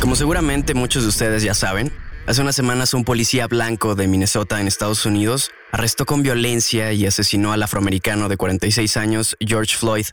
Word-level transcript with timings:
Como 0.00 0.16
seguramente 0.16 0.74
muchos 0.74 1.02
de 1.04 1.08
ustedes 1.08 1.42
ya 1.42 1.54
saben, 1.54 1.92
Hace 2.24 2.40
unas 2.40 2.54
semanas 2.54 2.94
un 2.94 3.02
policía 3.02 3.48
blanco 3.48 3.96
de 3.96 4.06
Minnesota 4.06 4.60
en 4.60 4.68
Estados 4.68 5.04
Unidos 5.06 5.50
arrestó 5.72 6.06
con 6.06 6.22
violencia 6.22 6.92
y 6.92 7.04
asesinó 7.04 7.52
al 7.52 7.64
afroamericano 7.64 8.28
de 8.28 8.36
46 8.36 8.96
años 8.96 9.36
George 9.40 9.76
Floyd. 9.76 10.06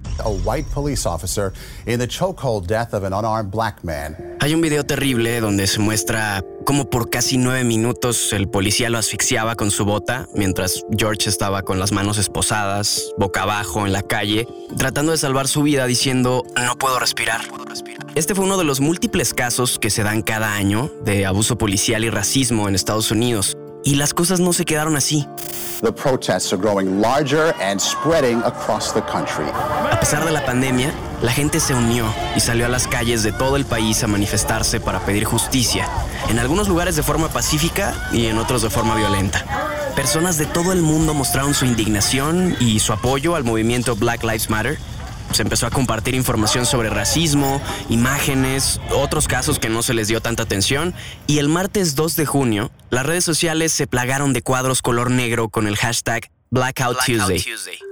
Hay 4.39 4.55
un 4.55 4.61
video 4.61 4.83
terrible 4.85 5.39
donde 5.39 5.67
se 5.67 5.79
muestra 5.79 6.43
cómo 6.65 6.89
por 6.89 7.11
casi 7.11 7.37
nueve 7.37 7.63
minutos 7.63 8.33
el 8.33 8.49
policía 8.49 8.89
lo 8.89 8.97
asfixiaba 8.97 9.55
con 9.55 9.69
su 9.69 9.85
bota 9.85 10.27
mientras 10.33 10.83
George 10.97 11.29
estaba 11.29 11.61
con 11.61 11.77
las 11.77 11.91
manos 11.91 12.17
esposadas, 12.17 13.13
boca 13.17 13.43
abajo 13.43 13.85
en 13.85 13.93
la 13.93 14.01
calle, 14.01 14.47
tratando 14.77 15.11
de 15.11 15.19
salvar 15.19 15.47
su 15.47 15.61
vida 15.61 15.85
diciendo 15.85 16.43
no 16.55 16.75
puedo 16.75 16.97
respirar. 16.97 17.41
Este 18.15 18.33
fue 18.33 18.45
uno 18.45 18.57
de 18.57 18.63
los 18.63 18.79
múltiples 18.79 19.33
casos 19.33 19.77
que 19.77 19.89
se 19.89 20.03
dan 20.03 20.23
cada 20.23 20.53
año 20.53 20.91
de 21.03 21.25
abuso 21.25 21.57
policial 21.57 22.03
y 22.03 22.09
racismo 22.09 22.67
en 22.67 22.75
Estados 22.75 23.11
Unidos. 23.11 23.55
Y 23.83 23.95
las 23.95 24.13
cosas 24.13 24.39
no 24.39 24.51
se 24.51 24.65
quedaron 24.65 24.97
así. 24.97 25.27
A 29.91 29.99
pesar 29.99 30.25
de 30.25 30.31
la 30.31 30.45
pandemia, 30.45 30.91
la 31.21 31.31
gente 31.31 31.59
se 31.59 31.73
unió 31.73 32.05
y 32.35 32.41
salió 32.41 32.65
a 32.65 32.69
las 32.69 32.87
calles 32.87 33.23
de 33.23 33.31
todo 33.31 33.55
el 33.55 33.65
país 33.65 34.03
a 34.03 34.07
manifestarse 34.07 34.81
para 34.81 34.99
pedir 35.05 35.23
justicia, 35.23 35.87
en 36.29 36.39
algunos 36.39 36.67
lugares 36.67 36.97
de 36.97 37.03
forma 37.03 37.29
pacífica 37.29 38.09
y 38.11 38.25
en 38.25 38.37
otros 38.37 38.63
de 38.63 38.69
forma 38.69 38.95
violenta. 38.95 39.45
Personas 39.95 40.37
de 40.37 40.45
todo 40.45 40.73
el 40.73 40.81
mundo 40.81 41.13
mostraron 41.13 41.53
su 41.53 41.65
indignación 41.65 42.57
y 42.59 42.79
su 42.79 42.91
apoyo 42.91 43.35
al 43.35 43.43
movimiento 43.43 43.95
Black 43.95 44.23
Lives 44.23 44.49
Matter 44.49 44.77
se 45.31 45.43
empezó 45.43 45.67
a 45.67 45.71
compartir 45.71 46.15
información 46.15 46.65
sobre 46.65 46.89
racismo, 46.89 47.61
imágenes, 47.89 48.79
otros 48.95 49.27
casos 49.27 49.59
que 49.59 49.69
no 49.69 49.83
se 49.83 49.93
les 49.93 50.07
dio 50.07 50.21
tanta 50.21 50.43
atención. 50.43 50.93
Y 51.27 51.39
el 51.39 51.49
martes 51.49 51.95
2 51.95 52.15
de 52.15 52.25
junio 52.25 52.71
las 52.89 53.05
redes 53.05 53.23
sociales 53.23 53.71
se 53.71 53.85
plagaron 53.85 54.33
de 54.33 54.41
cuadros 54.41 54.81
color 54.81 55.11
negro 55.11 55.49
con 55.49 55.67
el 55.67 55.77
hashtag 55.77 56.31
Blackout, 56.51 56.97
Tuesday. 57.05 57.45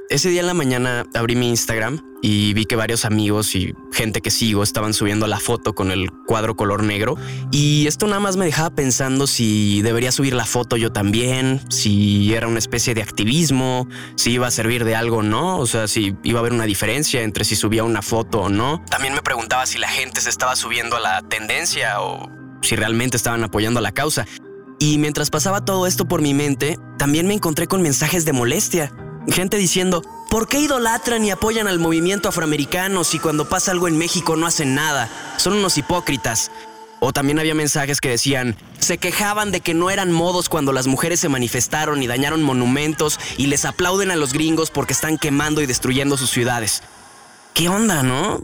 Ese 0.10 0.30
día 0.30 0.42
en 0.42 0.48
la 0.48 0.56
mañana 0.56 1.06
abrí 1.14 1.36
mi 1.36 1.50
Instagram 1.50 2.02
y 2.24 2.56
vi 2.56 2.66
que 2.66 2.76
varios 2.76 3.06
amigos 3.06 3.54
y 3.54 3.76
gente 3.92 4.22
que 4.22 4.32
sigo 4.32 4.64
estaban 4.64 4.96
subiendo 4.96 5.28
la 5.28 5.40
foto 5.40 5.76
con 5.76 5.92
el 5.92 6.10
cuadro 6.26 6.56
color 6.56 6.82
negro 6.82 7.18
y 7.52 7.86
esto 7.86 8.08
nada 8.08 8.20
más 8.20 8.36
me 8.36 8.46
dejaba 8.46 8.72
pensando 8.72 9.28
si 9.28 9.84
debería 9.84 10.12
subir 10.12 10.34
la 10.34 10.46
foto 10.46 10.76
yo 10.76 10.92
también, 10.92 11.62
si 11.70 12.34
era 12.34 12.48
una 12.48 12.58
especie 12.58 12.96
de 12.96 13.04
activismo, 13.04 13.88
si 14.16 14.32
iba 14.32 14.48
a 14.48 14.52
servir 14.52 14.86
de 14.86 14.96
algo 14.96 15.18
o 15.18 15.24
no, 15.24 15.60
o 15.60 15.68
sea, 15.68 15.88
si 15.88 16.16
iba 16.24 16.40
a 16.40 16.42
haber 16.42 16.54
una 16.54 16.66
diferencia 16.66 17.22
entre 17.22 17.46
si 17.46 17.56
subía 17.56 17.84
una 17.84 18.02
foto 18.02 18.42
o 18.42 18.50
no. 18.50 18.84
También 18.90 19.14
me 19.14 19.22
preguntaba 19.22 19.68
si 19.68 19.78
la 19.78 19.90
gente 19.90 20.20
se 20.20 20.30
estaba 20.30 20.56
subiendo 20.56 20.96
a 20.96 21.00
la 21.00 21.22
tendencia 21.22 22.02
o 22.02 22.32
si 22.64 22.76
realmente 22.76 23.18
estaban 23.18 23.44
apoyando 23.44 23.80
a 23.80 23.84
la 23.84 23.92
causa. 23.92 24.26
Y 24.80 24.98
mientras 25.00 25.30
pasaba 25.30 25.66
todo 25.66 25.88
esto 25.88 26.08
por 26.08 26.22
mi 26.22 26.34
mente, 26.34 26.78
también 26.98 27.28
me 27.28 27.34
encontré 27.34 27.68
con 27.68 27.82
mensajes 27.82 28.26
de 28.26 28.34
molestia. 28.34 28.92
Gente 29.28 29.58
diciendo, 29.58 30.04
¿por 30.30 30.48
qué 30.48 30.60
idolatran 30.60 31.26
y 31.26 31.32
apoyan 31.32 31.68
al 31.68 31.80
movimiento 31.80 32.30
afroamericano 32.30 33.04
si 33.04 33.20
cuando 33.20 33.50
pasa 33.50 33.72
algo 33.72 33.88
en 33.88 33.98
México 33.98 34.36
no 34.36 34.46
hacen 34.46 34.76
nada? 34.76 35.10
Son 35.38 35.54
unos 35.54 35.78
hipócritas. 35.78 36.52
O 37.00 37.14
también 37.14 37.38
había 37.40 37.54
mensajes 37.54 38.02
que 38.02 38.10
decían, 38.10 38.56
se 38.80 38.98
quejaban 38.98 39.52
de 39.52 39.62
que 39.62 39.74
no 39.74 39.90
eran 39.90 40.12
modos 40.12 40.50
cuando 40.50 40.74
las 40.74 40.88
mujeres 40.88 41.20
se 41.20 41.30
manifestaron 41.30 42.02
y 42.02 42.08
dañaron 42.08 42.42
monumentos 42.42 43.20
y 43.38 43.48
les 43.48 43.66
aplauden 43.66 44.12
a 44.12 44.16
los 44.16 44.34
gringos 44.34 44.72
porque 44.72 44.94
están 44.94 45.18
quemando 45.18 45.62
y 45.62 45.66
destruyendo 45.66 46.18
sus 46.18 46.32
ciudades. 46.32 46.82
¿Qué 47.54 47.70
onda, 47.70 48.02
no? 48.04 48.42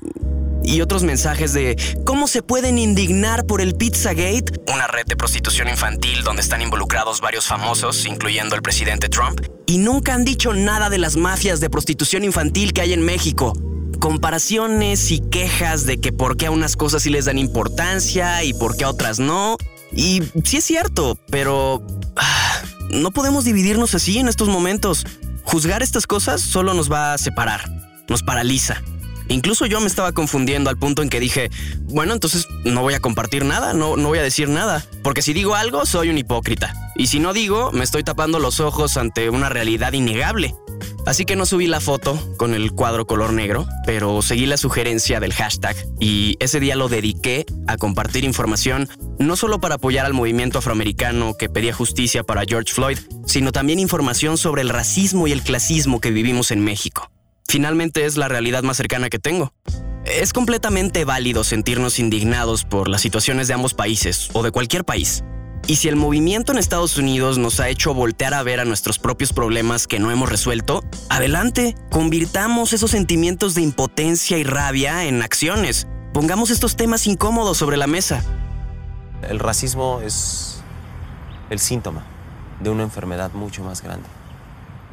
Y 0.64 0.82
otros 0.82 1.04
mensajes 1.04 1.54
de 1.54 1.78
cómo 2.06 2.28
se 2.28 2.42
pueden 2.42 2.78
indignar 2.78 3.46
por 3.46 3.62
el 3.62 3.76
Pizzagate, 3.76 4.62
una 4.74 4.88
red 4.88 5.06
de 5.06 5.16
prostitución 5.16 5.68
infantil 5.70 6.24
donde 6.24 6.42
están 6.42 6.62
involucrados 6.62 7.22
varios 7.22 7.46
famosos, 7.46 8.06
incluyendo 8.06 8.56
el 8.56 8.62
presidente 8.62 9.10
Trump, 9.10 9.42
y 9.66 9.78
nunca 9.78 10.14
han 10.14 10.26
dicho 10.26 10.54
nada 10.54 10.90
de 10.90 10.98
las 10.98 11.16
mafias 11.16 11.60
de 11.60 11.70
prostitución 11.70 12.24
infantil 12.24 12.74
que 12.74 12.82
hay 12.82 12.94
en 12.94 13.02
México. 13.02 13.54
Comparaciones 14.00 15.12
y 15.12 15.20
quejas 15.20 15.86
de 15.86 16.00
que 16.00 16.12
por 16.12 16.36
qué 16.36 16.48
a 16.48 16.52
unas 16.52 16.76
cosas 16.76 17.04
sí 17.04 17.10
les 17.10 17.26
dan 17.26 17.38
importancia 17.38 18.44
y 18.44 18.54
por 18.54 18.76
qué 18.76 18.84
a 18.84 18.90
otras 18.90 19.20
no. 19.20 19.58
Y 19.94 20.22
sí 20.44 20.58
es 20.58 20.66
cierto, 20.66 21.18
pero 21.30 21.86
ah, 22.18 22.62
no 22.90 23.12
podemos 23.12 23.46
dividirnos 23.46 23.96
así 23.96 24.18
en 24.20 24.28
estos 24.28 24.50
momentos. 24.50 25.06
Juzgar 25.44 25.84
estas 25.84 26.08
cosas 26.08 26.42
solo 26.42 26.74
nos 26.74 26.92
va 26.92 27.14
a 27.14 27.18
separar, 27.18 27.70
nos 28.10 28.24
paraliza. 28.24 28.82
Incluso 29.28 29.66
yo 29.66 29.80
me 29.80 29.88
estaba 29.88 30.12
confundiendo 30.12 30.70
al 30.70 30.78
punto 30.78 31.02
en 31.02 31.10
que 31.10 31.20
dije, 31.20 31.50
bueno, 31.84 32.14
entonces 32.14 32.48
no 32.64 32.82
voy 32.82 32.94
a 32.94 33.00
compartir 33.00 33.46
nada, 33.46 33.74
no, 33.74 33.98
no 33.98 34.08
voy 34.10 34.20
a 34.20 34.24
decir 34.24 34.50
nada, 34.50 34.86
porque 35.04 35.22
si 35.22 35.34
digo 35.34 35.56
algo 35.56 35.86
soy 35.86 36.10
un 36.10 36.18
hipócrita. 36.18 36.74
Y 36.96 37.08
si 37.08 37.20
no 37.20 37.34
digo, 37.34 37.72
me 37.72 37.84
estoy 37.84 38.04
tapando 38.04 38.40
los 38.40 38.60
ojos 38.60 38.98
ante 38.98 39.30
una 39.30 39.50
realidad 39.50 39.94
innegable. 39.94 40.56
Así 41.06 41.26
que 41.26 41.36
no 41.36 41.46
subí 41.46 41.68
la 41.68 41.82
foto 41.82 42.18
con 42.38 42.54
el 42.54 42.72
cuadro 42.72 43.06
color 43.06 43.34
negro, 43.34 43.68
pero 43.86 44.22
seguí 44.22 44.46
la 44.46 44.58
sugerencia 44.58 45.20
del 45.20 45.34
hashtag 45.34 45.76
y 46.00 46.38
ese 46.40 46.60
día 46.62 46.76
lo 46.76 46.88
dediqué 46.88 47.46
a 47.68 47.78
compartir 47.78 48.24
información 48.24 48.88
no 49.20 49.36
solo 49.36 49.60
para 49.60 49.76
apoyar 49.76 50.06
al 50.06 50.14
movimiento 50.14 50.60
afroamericano 50.60 51.36
que 51.38 51.50
pedía 51.50 51.74
justicia 51.74 52.24
para 52.24 52.44
George 52.48 52.74
Floyd, 52.74 53.00
sino 53.26 53.52
también 53.52 53.80
información 53.80 54.38
sobre 54.38 54.62
el 54.62 54.70
racismo 54.70 55.28
y 55.28 55.34
el 55.34 55.44
clasismo 55.44 56.00
que 56.00 56.12
vivimos 56.12 56.52
en 56.52 56.64
México 56.64 57.13
finalmente 57.54 58.06
es 58.06 58.18
la 58.18 58.28
realidad 58.28 58.64
más 58.64 58.78
cercana 58.78 59.12
que 59.12 59.20
tengo. 59.20 59.54
Es 60.06 60.34
completamente 60.34 61.06
válido 61.06 61.44
sentirnos 61.44 62.00
indignados 62.00 62.64
por 62.64 62.90
las 62.90 63.02
situaciones 63.02 63.48
de 63.48 63.54
ambos 63.54 63.76
países 63.76 64.30
o 64.34 64.42
de 64.42 64.50
cualquier 64.50 64.86
país. 64.86 65.24
Y 65.68 65.76
si 65.76 65.88
el 65.88 65.96
movimiento 65.96 66.52
en 66.52 66.58
Estados 66.58 66.98
Unidos 66.98 67.38
nos 67.38 67.60
ha 67.60 67.70
hecho 67.70 67.94
voltear 67.94 68.34
a 68.34 68.42
ver 68.42 68.60
a 68.60 68.66
nuestros 68.66 68.98
propios 68.98 69.34
problemas 69.34 69.86
que 69.86 70.00
no 70.00 70.10
hemos 70.10 70.32
resuelto, 70.32 70.84
adelante, 71.10 71.76
convirtamos 71.92 72.74
esos 72.74 72.90
sentimientos 72.90 73.54
de 73.54 73.62
impotencia 73.62 74.40
y 74.40 74.44
rabia 74.44 75.06
en 75.06 75.22
acciones. 75.22 75.88
Pongamos 76.12 76.50
estos 76.50 76.76
temas 76.76 77.06
incómodos 77.06 77.60
sobre 77.60 77.78
la 77.78 77.86
mesa. 77.86 78.26
El 79.30 79.38
racismo 79.38 80.02
es 80.04 80.64
el 81.52 81.60
síntoma 81.60 82.04
de 82.62 82.72
una 82.72 82.82
enfermedad 82.82 83.32
mucho 83.34 83.64
más 83.64 83.84
grande 83.84 84.10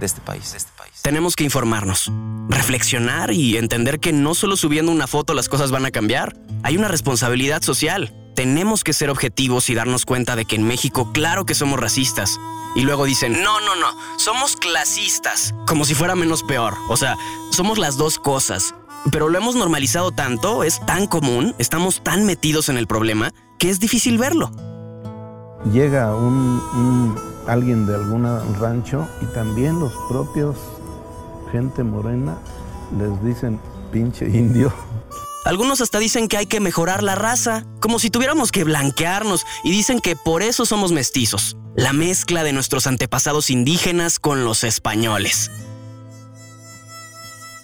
de 0.00 0.06
este 0.06 0.20
país. 0.20 0.50
De 0.52 0.58
este 0.58 0.72
país. 0.76 0.92
Tenemos 1.02 1.36
que 1.36 1.44
informarnos, 1.44 2.10
reflexionar 2.48 3.32
y 3.32 3.56
entender 3.56 4.00
que 4.00 4.12
no 4.12 4.34
solo 4.34 4.56
subiendo 4.56 4.90
una 4.90 5.06
foto 5.06 5.34
las 5.34 5.48
cosas 5.48 5.70
van 5.70 5.86
a 5.86 5.90
cambiar. 5.90 6.36
Hay 6.62 6.76
una 6.76 6.88
responsabilidad 6.88 7.62
social. 7.62 8.14
Tenemos 8.34 8.82
que 8.82 8.92
ser 8.92 9.10
objetivos 9.10 9.70
y 9.70 9.74
darnos 9.74 10.06
cuenta 10.06 10.34
de 10.34 10.44
que 10.44 10.56
en 10.56 10.64
México 10.64 11.12
claro 11.12 11.44
que 11.46 11.54
somos 11.54 11.78
racistas. 11.78 12.40
Y 12.74 12.82
luego 12.82 13.04
dicen, 13.04 13.42
no, 13.42 13.60
no, 13.60 13.76
no, 13.76 13.96
somos 14.18 14.56
clasistas, 14.56 15.54
como 15.66 15.84
si 15.84 15.94
fuera 15.94 16.14
menos 16.14 16.42
peor. 16.42 16.76
O 16.88 16.96
sea, 16.96 17.16
somos 17.50 17.78
las 17.78 17.96
dos 17.96 18.18
cosas. 18.18 18.74
Pero 19.10 19.28
lo 19.28 19.38
hemos 19.38 19.56
normalizado 19.56 20.12
tanto, 20.12 20.62
es 20.62 20.84
tan 20.86 21.06
común, 21.06 21.54
estamos 21.58 22.02
tan 22.02 22.26
metidos 22.26 22.68
en 22.68 22.76
el 22.76 22.86
problema, 22.86 23.32
que 23.58 23.70
es 23.70 23.80
difícil 23.80 24.18
verlo. 24.18 24.50
Llega 25.72 26.14
un 26.14 27.29
alguien 27.46 27.86
de 27.86 27.94
algún 27.94 28.24
rancho 28.58 29.08
y 29.20 29.26
también 29.26 29.80
los 29.80 29.92
propios 30.08 30.56
gente 31.52 31.82
morena 31.82 32.38
les 32.98 33.24
dicen 33.24 33.60
pinche 33.92 34.26
indio. 34.26 34.72
Algunos 35.44 35.80
hasta 35.80 35.98
dicen 35.98 36.28
que 36.28 36.36
hay 36.36 36.46
que 36.46 36.60
mejorar 36.60 37.02
la 37.02 37.14
raza, 37.14 37.64
como 37.80 37.98
si 37.98 38.10
tuviéramos 38.10 38.52
que 38.52 38.64
blanquearnos, 38.64 39.46
y 39.64 39.70
dicen 39.70 40.00
que 40.00 40.14
por 40.14 40.42
eso 40.42 40.66
somos 40.66 40.92
mestizos, 40.92 41.56
la 41.74 41.92
mezcla 41.92 42.44
de 42.44 42.52
nuestros 42.52 42.86
antepasados 42.86 43.48
indígenas 43.48 44.18
con 44.18 44.44
los 44.44 44.64
españoles. 44.64 45.50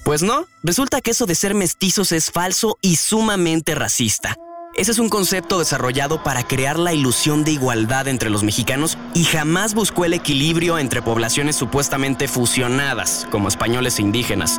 Pues 0.05 0.23
no, 0.23 0.47
resulta 0.63 1.01
que 1.01 1.11
eso 1.11 1.27
de 1.27 1.35
ser 1.35 1.55
mestizos 1.55 2.13
es 2.13 2.31
falso 2.31 2.79
y 2.81 2.97
sumamente 2.97 3.75
racista. 3.75 4.37
Ese 4.77 4.91
es 4.93 4.99
un 4.99 5.09
concepto 5.09 5.59
desarrollado 5.59 6.23
para 6.23 6.47
crear 6.47 6.79
la 6.79 6.93
ilusión 6.93 7.45
de 7.45 7.53
igualdad 7.53 8.09
entre 8.09 8.29
los 8.29 8.43
mexicanos 8.43 8.99
y 9.15 9.25
jamás 9.25 9.73
buscó 9.75 10.05
el 10.05 10.13
equilibrio 10.13 10.79
entre 10.79 11.01
poblaciones 11.01 11.57
supuestamente 11.57 12.29
fusionadas, 12.29 13.27
como 13.31 13.49
españoles 13.49 13.99
e 13.99 14.03
indígenas. 14.03 14.59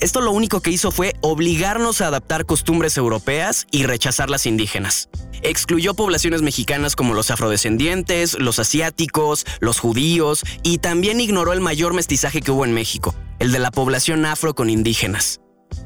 Esto 0.00 0.20
lo 0.20 0.30
único 0.30 0.60
que 0.60 0.70
hizo 0.70 0.92
fue 0.92 1.14
obligarnos 1.22 2.00
a 2.00 2.06
adaptar 2.06 2.46
costumbres 2.46 2.96
europeas 2.96 3.66
y 3.72 3.84
rechazar 3.84 4.30
las 4.30 4.46
indígenas. 4.46 5.08
Excluyó 5.42 5.94
poblaciones 5.94 6.42
mexicanas 6.42 6.94
como 6.94 7.12
los 7.12 7.32
afrodescendientes, 7.32 8.38
los 8.38 8.60
asiáticos, 8.60 9.44
los 9.58 9.80
judíos 9.80 10.44
y 10.62 10.78
también 10.78 11.20
ignoró 11.20 11.52
el 11.52 11.60
mayor 11.60 11.94
mestizaje 11.94 12.42
que 12.42 12.52
hubo 12.52 12.64
en 12.64 12.74
México, 12.74 13.12
el 13.40 13.50
de 13.50 13.58
la 13.58 13.72
población 13.72 14.24
afro 14.24 14.54
con 14.54 14.70
indígenas. 14.70 15.40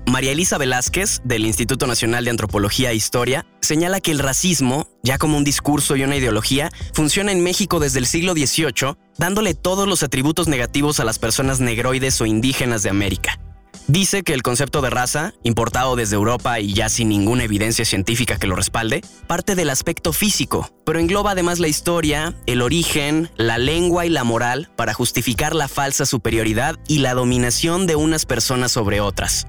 María 0.06 0.32
Elisa 0.32 0.58
Velázquez, 0.58 1.20
del 1.24 1.46
Instituto 1.46 1.86
Nacional 1.86 2.24
de 2.24 2.30
Antropología 2.30 2.90
e 2.90 2.94
Historia, 2.94 3.46
señala 3.60 4.00
que 4.00 4.10
el 4.10 4.18
racismo, 4.18 4.88
ya 5.02 5.18
como 5.18 5.36
un 5.36 5.44
discurso 5.44 5.96
y 5.96 6.02
una 6.02 6.16
ideología, 6.16 6.70
funciona 6.92 7.32
en 7.32 7.42
México 7.42 7.80
desde 7.80 7.98
el 7.98 8.06
siglo 8.06 8.32
XVIII, 8.32 8.96
dándole 9.18 9.54
todos 9.54 9.86
los 9.86 10.02
atributos 10.02 10.48
negativos 10.48 11.00
a 11.00 11.04
las 11.04 11.18
personas 11.18 11.60
negroides 11.60 12.20
o 12.20 12.26
indígenas 12.26 12.82
de 12.82 12.90
América. 12.90 13.38
Dice 13.86 14.22
que 14.22 14.34
el 14.34 14.42
concepto 14.42 14.82
de 14.82 14.90
raza, 14.90 15.34
importado 15.42 15.96
desde 15.96 16.14
Europa 16.14 16.60
y 16.60 16.74
ya 16.74 16.88
sin 16.88 17.08
ninguna 17.08 17.44
evidencia 17.44 17.84
científica 17.84 18.38
que 18.38 18.46
lo 18.46 18.54
respalde, 18.54 19.02
parte 19.26 19.54
del 19.56 19.68
aspecto 19.68 20.12
físico, 20.12 20.70
pero 20.84 20.98
engloba 20.98 21.32
además 21.32 21.58
la 21.58 21.68
historia, 21.68 22.34
el 22.46 22.62
origen, 22.62 23.30
la 23.36 23.58
lengua 23.58 24.06
y 24.06 24.08
la 24.08 24.22
moral 24.22 24.70
para 24.76 24.94
justificar 24.94 25.54
la 25.54 25.66
falsa 25.66 26.06
superioridad 26.06 26.76
y 26.86 26.98
la 26.98 27.14
dominación 27.14 27.86
de 27.86 27.96
unas 27.96 28.26
personas 28.26 28.70
sobre 28.70 29.00
otras. 29.00 29.46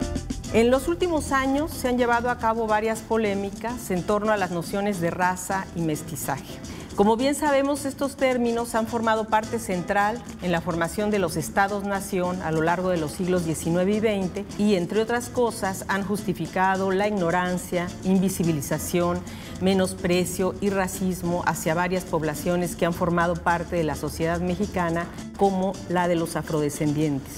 En 0.53 0.69
los 0.69 0.87
últimos 0.87 1.31
años 1.31 1.71
se 1.71 1.87
han 1.87 1.97
llevado 1.97 2.29
a 2.29 2.37
cabo 2.37 2.67
varias 2.67 2.99
polémicas 2.99 3.91
en 3.91 4.03
torno 4.03 4.33
a 4.33 4.37
las 4.37 4.51
nociones 4.51 4.99
de 4.99 5.11
raza 5.11 5.65
y 5.75 5.81
mestizaje. 5.81 6.59
Como 6.95 7.15
bien 7.15 7.35
sabemos, 7.35 7.85
estos 7.85 8.17
términos 8.17 8.75
han 8.75 8.85
formado 8.85 9.25
parte 9.25 9.59
central 9.59 10.21
en 10.41 10.51
la 10.51 10.59
formación 10.59 11.09
de 11.09 11.19
los 11.19 11.37
estados-nación 11.37 12.41
a 12.41 12.51
lo 12.51 12.61
largo 12.61 12.89
de 12.89 12.97
los 12.97 13.13
siglos 13.13 13.43
XIX 13.43 13.87
y 13.87 13.99
XX 13.99 14.59
y, 14.59 14.75
entre 14.75 15.01
otras 15.01 15.29
cosas, 15.29 15.85
han 15.87 16.03
justificado 16.03 16.91
la 16.91 17.07
ignorancia, 17.07 17.87
invisibilización, 18.03 19.21
menosprecio 19.61 20.53
y 20.59 20.69
racismo 20.69 21.43
hacia 21.45 21.73
varias 21.73 22.03
poblaciones 22.03 22.75
que 22.75 22.85
han 22.85 22.93
formado 22.93 23.35
parte 23.35 23.77
de 23.77 23.83
la 23.83 23.95
sociedad 23.95 24.41
mexicana, 24.41 25.07
como 25.37 25.73
la 25.87 26.09
de 26.09 26.15
los 26.15 26.35
afrodescendientes. 26.35 27.33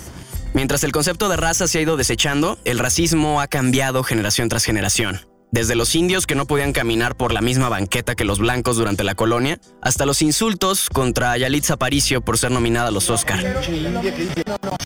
Mientras 0.53 0.83
el 0.83 0.91
concepto 0.91 1.29
de 1.29 1.37
raza 1.37 1.67
se 1.67 1.77
ha 1.77 1.81
ido 1.81 1.95
desechando, 1.95 2.57
el 2.65 2.79
racismo 2.79 3.39
ha 3.39 3.47
cambiado 3.47 4.03
generación 4.03 4.49
tras 4.49 4.65
generación 4.65 5.32
desde 5.53 5.75
los 5.75 5.93
indios 5.93 6.25
que 6.25 6.33
no 6.33 6.47
podían 6.47 6.73
caminar 6.73 7.15
por 7.15 7.31
la 7.31 7.39
misma 7.39 7.69
banqueta 7.69 8.15
que 8.15 8.25
los 8.25 8.39
blancos 8.39 8.75
durante 8.75 9.03
la 9.03 9.13
colonia, 9.13 9.59
hasta 9.83 10.07
los 10.07 10.23
insultos 10.23 10.89
contra 10.89 11.37
Yalitza 11.37 11.75
Aparicio 11.75 12.21
por 12.21 12.39
ser 12.39 12.49
nominada 12.49 12.87
a 12.87 12.91
los 12.91 13.11
Oscar. 13.11 13.61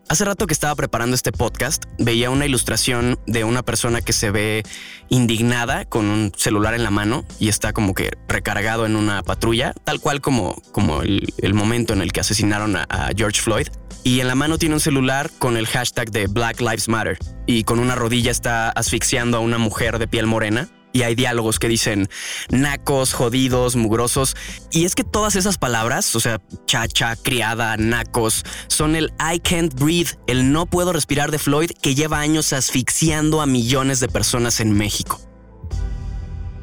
Hace 0.09 0.25
rato 0.25 0.45
que 0.45 0.53
estaba 0.53 0.75
preparando 0.75 1.15
este 1.15 1.31
podcast, 1.31 1.85
veía 1.97 2.29
una 2.29 2.45
ilustración 2.45 3.17
de 3.25 3.45
una 3.45 3.63
persona 3.63 4.01
que 4.01 4.11
se 4.11 4.29
ve 4.29 4.63
indignada 5.07 5.85
con 5.85 6.05
un 6.07 6.33
celular 6.35 6.73
en 6.73 6.83
la 6.83 6.91
mano 6.91 7.23
y 7.39 7.47
está 7.47 7.71
como 7.71 7.93
que 7.93 8.11
recargado 8.27 8.85
en 8.85 8.97
una 8.97 9.23
patrulla, 9.23 9.73
tal 9.85 10.01
cual 10.01 10.19
como, 10.19 10.61
como 10.73 11.01
el, 11.01 11.53
momento 11.53 11.93
en 11.93 12.01
el 12.01 12.11
que 12.11 12.19
asesinaron 12.19 12.75
a 12.75 13.09
George 13.15 13.41
Floyd 13.41 13.67
y 14.07 14.21
en 14.21 14.27
la 14.29 14.35
mano 14.35 14.57
tiene 14.57 14.73
un 14.73 14.79
celular 14.79 15.29
con 15.37 15.57
el 15.57 15.67
hashtag 15.67 16.11
de 16.11 16.27
Black 16.27 16.61
Lives 16.61 16.87
Matter 16.87 17.19
y 17.45 17.65
con 17.65 17.77
una 17.77 17.93
rodilla 17.93 18.31
está 18.31 18.69
asfixiando 18.69 19.35
a 19.35 19.41
una 19.41 19.57
mujer 19.57 19.99
de 19.99 20.07
piel 20.07 20.27
morena. 20.27 20.69
Y 20.93 21.01
hay 21.01 21.13
diálogos 21.13 21.59
que 21.59 21.67
dicen 21.67 22.07
nacos, 22.49 23.11
jodidos, 23.11 23.75
mugrosos. 23.75 24.37
Y 24.71 24.85
es 24.85 24.95
que 24.95 25.03
todas 25.03 25.35
esas 25.35 25.57
palabras, 25.57 26.15
o 26.15 26.21
sea, 26.21 26.39
chacha, 26.65 27.17
criada, 27.17 27.75
nacos, 27.75 28.45
son 28.67 28.95
el 28.95 29.11
I 29.19 29.41
can't 29.41 29.73
breathe, 29.73 30.17
el 30.27 30.53
no 30.53 30.67
puedo 30.67 30.93
respirar 30.93 31.29
de 31.29 31.39
Floyd 31.39 31.71
que 31.81 31.93
lleva 31.93 32.21
años 32.21 32.53
asfixiando 32.53 33.41
a 33.41 33.45
millones 33.45 33.99
de 33.99 34.07
personas 34.07 34.61
en 34.61 34.71
México. 34.71 35.19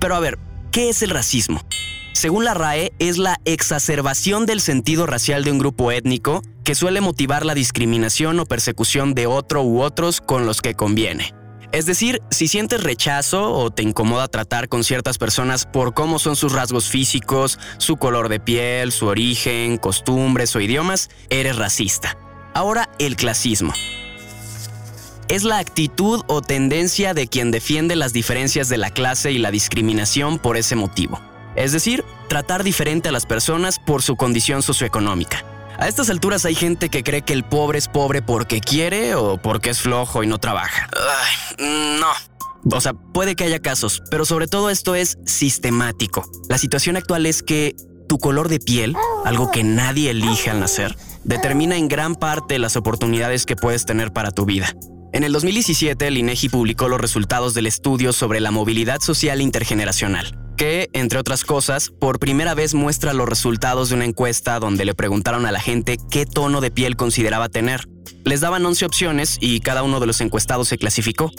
Pero 0.00 0.14
a 0.14 0.20
ver, 0.20 0.38
¿qué 0.73 0.88
es 0.88 1.02
el 1.02 1.11
racismo? 1.11 1.61
Según 2.14 2.44
la 2.44 2.55
RAE, 2.55 2.93
es 3.00 3.19
la 3.19 3.40
exacerbación 3.44 4.46
del 4.46 4.61
sentido 4.61 5.05
racial 5.05 5.43
de 5.43 5.50
un 5.50 5.58
grupo 5.58 5.90
étnico 5.90 6.43
que 6.62 6.76
suele 6.76 7.00
motivar 7.00 7.44
la 7.44 7.55
discriminación 7.55 8.38
o 8.38 8.46
persecución 8.46 9.14
de 9.14 9.26
otro 9.26 9.64
u 9.64 9.82
otros 9.82 10.20
con 10.20 10.46
los 10.46 10.62
que 10.62 10.75
conviene. 10.75 11.34
Es 11.72 11.87
decir, 11.87 12.22
si 12.31 12.46
sientes 12.46 12.84
rechazo 12.84 13.52
o 13.52 13.72
te 13.72 13.82
incomoda 13.82 14.28
tratar 14.28 14.69
con 14.69 14.84
ciertas 14.84 15.19
personas 15.19 15.66
por 15.66 15.93
cómo 15.93 16.20
son 16.20 16.37
sus 16.37 16.52
rasgos 16.52 16.88
físicos, 16.88 17.58
su 17.78 17.96
color 17.96 18.28
de 18.28 18.38
piel, 18.38 18.93
su 18.93 19.06
origen, 19.06 19.76
costumbres 19.76 20.55
o 20.55 20.60
idiomas, 20.60 21.10
eres 21.31 21.56
racista. 21.56 22.17
Ahora, 22.55 22.90
el 23.00 23.17
clasismo. 23.17 23.72
Es 25.26 25.43
la 25.43 25.58
actitud 25.58 26.22
o 26.28 26.43
tendencia 26.43 27.12
de 27.12 27.26
quien 27.26 27.50
defiende 27.50 27.96
las 27.96 28.12
diferencias 28.12 28.69
de 28.69 28.78
la 28.78 28.90
clase 28.90 29.32
y 29.32 29.38
la 29.38 29.50
discriminación 29.50 30.38
por 30.38 30.56
ese 30.56 30.76
motivo. 30.76 31.20
Es 31.56 31.72
decir, 31.72 32.04
tratar 32.28 32.64
diferente 32.64 33.08
a 33.08 33.12
las 33.12 33.26
personas 33.26 33.78
por 33.78 34.02
su 34.02 34.16
condición 34.16 34.62
socioeconómica. 34.62 35.44
A 35.78 35.88
estas 35.88 36.08
alturas 36.08 36.44
hay 36.44 36.54
gente 36.54 36.88
que 36.88 37.02
cree 37.02 37.22
que 37.22 37.32
el 37.32 37.44
pobre 37.44 37.78
es 37.78 37.88
pobre 37.88 38.22
porque 38.22 38.60
quiere 38.60 39.14
o 39.14 39.38
porque 39.38 39.70
es 39.70 39.80
flojo 39.80 40.22
y 40.22 40.26
no 40.26 40.38
trabaja. 40.38 40.88
no. 41.58 42.08
O 42.72 42.80
sea, 42.80 42.94
puede 42.94 43.36
que 43.36 43.44
haya 43.44 43.58
casos, 43.58 44.02
pero 44.10 44.24
sobre 44.24 44.46
todo 44.46 44.70
esto 44.70 44.94
es 44.94 45.18
sistemático. 45.26 46.24
La 46.48 46.56
situación 46.56 46.96
actual 46.96 47.26
es 47.26 47.42
que 47.42 47.76
tu 48.08 48.18
color 48.18 48.48
de 48.48 48.58
piel, 48.58 48.96
algo 49.24 49.50
que 49.50 49.64
nadie 49.64 50.10
elige 50.10 50.50
al 50.50 50.60
nacer, 50.60 50.96
determina 51.24 51.76
en 51.76 51.88
gran 51.88 52.14
parte 52.14 52.58
las 52.58 52.76
oportunidades 52.76 53.44
que 53.44 53.56
puedes 53.56 53.84
tener 53.84 54.12
para 54.12 54.30
tu 54.30 54.46
vida. 54.46 54.74
En 55.12 55.24
el 55.24 55.32
2017, 55.32 56.06
el 56.06 56.16
INEGI 56.16 56.48
publicó 56.48 56.88
los 56.88 57.00
resultados 57.00 57.52
del 57.52 57.66
estudio 57.66 58.12
sobre 58.12 58.40
la 58.40 58.50
movilidad 58.50 59.00
social 59.00 59.40
intergeneracional 59.40 60.44
que, 60.56 60.88
entre 60.92 61.18
otras 61.18 61.44
cosas, 61.44 61.90
por 61.90 62.18
primera 62.18 62.54
vez 62.54 62.74
muestra 62.74 63.12
los 63.12 63.28
resultados 63.28 63.88
de 63.88 63.96
una 63.96 64.04
encuesta 64.04 64.58
donde 64.58 64.84
le 64.84 64.94
preguntaron 64.94 65.46
a 65.46 65.52
la 65.52 65.60
gente 65.60 65.98
qué 66.10 66.26
tono 66.26 66.60
de 66.60 66.70
piel 66.70 66.96
consideraba 66.96 67.48
tener. 67.48 67.88
Les 68.24 68.40
daban 68.40 68.64
11 68.64 68.86
opciones 68.86 69.38
y 69.40 69.60
cada 69.60 69.82
uno 69.82 70.00
de 70.00 70.06
los 70.06 70.20
encuestados 70.20 70.68
se 70.68 70.78
clasificó. 70.78 71.30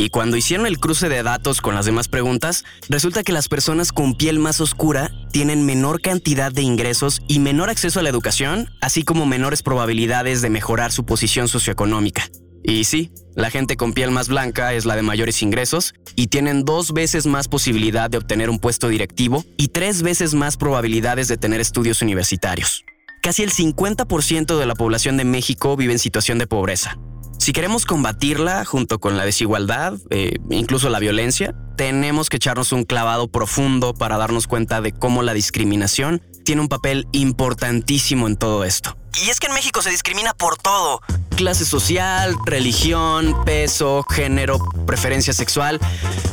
Y 0.00 0.10
cuando 0.10 0.36
hicieron 0.36 0.66
el 0.66 0.78
cruce 0.78 1.08
de 1.08 1.24
datos 1.24 1.60
con 1.60 1.74
las 1.74 1.84
demás 1.84 2.06
preguntas, 2.06 2.64
resulta 2.88 3.24
que 3.24 3.32
las 3.32 3.48
personas 3.48 3.90
con 3.90 4.14
piel 4.14 4.38
más 4.38 4.60
oscura 4.60 5.10
tienen 5.32 5.66
menor 5.66 6.00
cantidad 6.00 6.52
de 6.52 6.62
ingresos 6.62 7.20
y 7.26 7.40
menor 7.40 7.68
acceso 7.68 7.98
a 7.98 8.04
la 8.04 8.08
educación, 8.08 8.70
así 8.80 9.02
como 9.02 9.26
menores 9.26 9.64
probabilidades 9.64 10.40
de 10.40 10.50
mejorar 10.50 10.92
su 10.92 11.04
posición 11.04 11.48
socioeconómica. 11.48 12.30
Y 12.62 12.84
sí, 12.84 13.12
la 13.34 13.50
gente 13.50 13.76
con 13.76 13.92
piel 13.92 14.10
más 14.10 14.28
blanca 14.28 14.74
es 14.74 14.84
la 14.84 14.96
de 14.96 15.02
mayores 15.02 15.42
ingresos 15.42 15.94
y 16.16 16.26
tienen 16.26 16.64
dos 16.64 16.92
veces 16.92 17.26
más 17.26 17.48
posibilidad 17.48 18.10
de 18.10 18.18
obtener 18.18 18.50
un 18.50 18.58
puesto 18.58 18.88
directivo 18.88 19.44
y 19.56 19.68
tres 19.68 20.02
veces 20.02 20.34
más 20.34 20.56
probabilidades 20.56 21.28
de 21.28 21.36
tener 21.36 21.60
estudios 21.60 22.02
universitarios. 22.02 22.84
Casi 23.22 23.42
el 23.42 23.52
50% 23.52 24.58
de 24.58 24.66
la 24.66 24.74
población 24.74 25.16
de 25.16 25.24
México 25.24 25.76
vive 25.76 25.92
en 25.92 25.98
situación 25.98 26.38
de 26.38 26.46
pobreza. 26.46 26.98
Si 27.38 27.52
queremos 27.52 27.86
combatirla 27.86 28.64
junto 28.64 28.98
con 28.98 29.16
la 29.16 29.24
desigualdad, 29.24 29.94
e 30.10 30.36
incluso 30.50 30.88
la 30.88 30.98
violencia, 30.98 31.54
tenemos 31.76 32.28
que 32.28 32.36
echarnos 32.36 32.72
un 32.72 32.84
clavado 32.84 33.28
profundo 33.28 33.94
para 33.94 34.18
darnos 34.18 34.46
cuenta 34.46 34.80
de 34.80 34.92
cómo 34.92 35.22
la 35.22 35.32
discriminación 35.32 36.22
tiene 36.44 36.60
un 36.60 36.68
papel 36.68 37.06
importantísimo 37.12 38.26
en 38.26 38.36
todo 38.36 38.64
esto. 38.64 38.96
Y 39.24 39.30
es 39.30 39.40
que 39.40 39.46
en 39.46 39.54
México 39.54 39.80
se 39.82 39.90
discrimina 39.90 40.34
por 40.34 40.56
todo. 40.56 41.00
Clase 41.38 41.64
social, 41.64 42.34
religión, 42.46 43.44
peso, 43.44 44.02
género, 44.10 44.58
preferencia 44.88 45.32
sexual. 45.32 45.78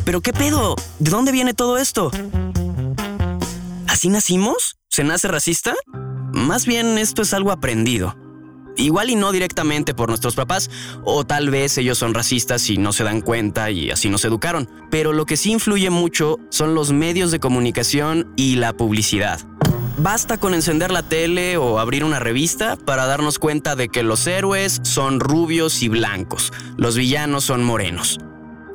Pero 0.03 0.21
¿qué 0.21 0.33
pedo? 0.33 0.75
¿De 0.97 1.11
dónde 1.11 1.31
viene 1.31 1.53
todo 1.53 1.77
esto? 1.77 2.09
¿Así 3.87 4.09
nacimos? 4.09 4.77
¿Se 4.89 5.03
nace 5.03 5.27
racista? 5.27 5.75
Más 6.33 6.65
bien 6.65 6.97
esto 6.97 7.21
es 7.21 7.35
algo 7.35 7.51
aprendido. 7.51 8.15
Igual 8.77 9.11
y 9.11 9.15
no 9.15 9.31
directamente 9.31 9.93
por 9.93 10.09
nuestros 10.09 10.33
papás, 10.33 10.71
o 11.03 11.23
tal 11.23 11.51
vez 11.51 11.77
ellos 11.77 11.99
son 11.99 12.15
racistas 12.15 12.67
y 12.71 12.79
no 12.79 12.91
se 12.91 13.03
dan 13.03 13.21
cuenta 13.21 13.69
y 13.69 13.91
así 13.91 14.09
nos 14.09 14.25
educaron. 14.25 14.67
Pero 14.89 15.13
lo 15.13 15.27
que 15.27 15.37
sí 15.37 15.51
influye 15.51 15.91
mucho 15.91 16.39
son 16.49 16.73
los 16.73 16.91
medios 16.91 17.29
de 17.29 17.39
comunicación 17.39 18.33
y 18.35 18.55
la 18.55 18.73
publicidad. 18.73 19.39
Basta 19.97 20.37
con 20.37 20.53
encender 20.53 20.91
la 20.91 21.03
tele 21.03 21.55
o 21.55 21.79
abrir 21.79 22.03
una 22.03 22.19
revista 22.19 22.75
para 22.75 23.05
darnos 23.05 23.39
cuenta 23.39 23.77
de 23.77 23.87
que 23.87 24.03
los 24.03 24.27
héroes 24.27 24.81
son 24.83 25.21
rubios 25.21 25.81
y 25.81 25.87
blancos, 25.87 26.51
los 26.75 26.97
villanos 26.97 27.45
son 27.45 27.63
morenos. 27.63 28.19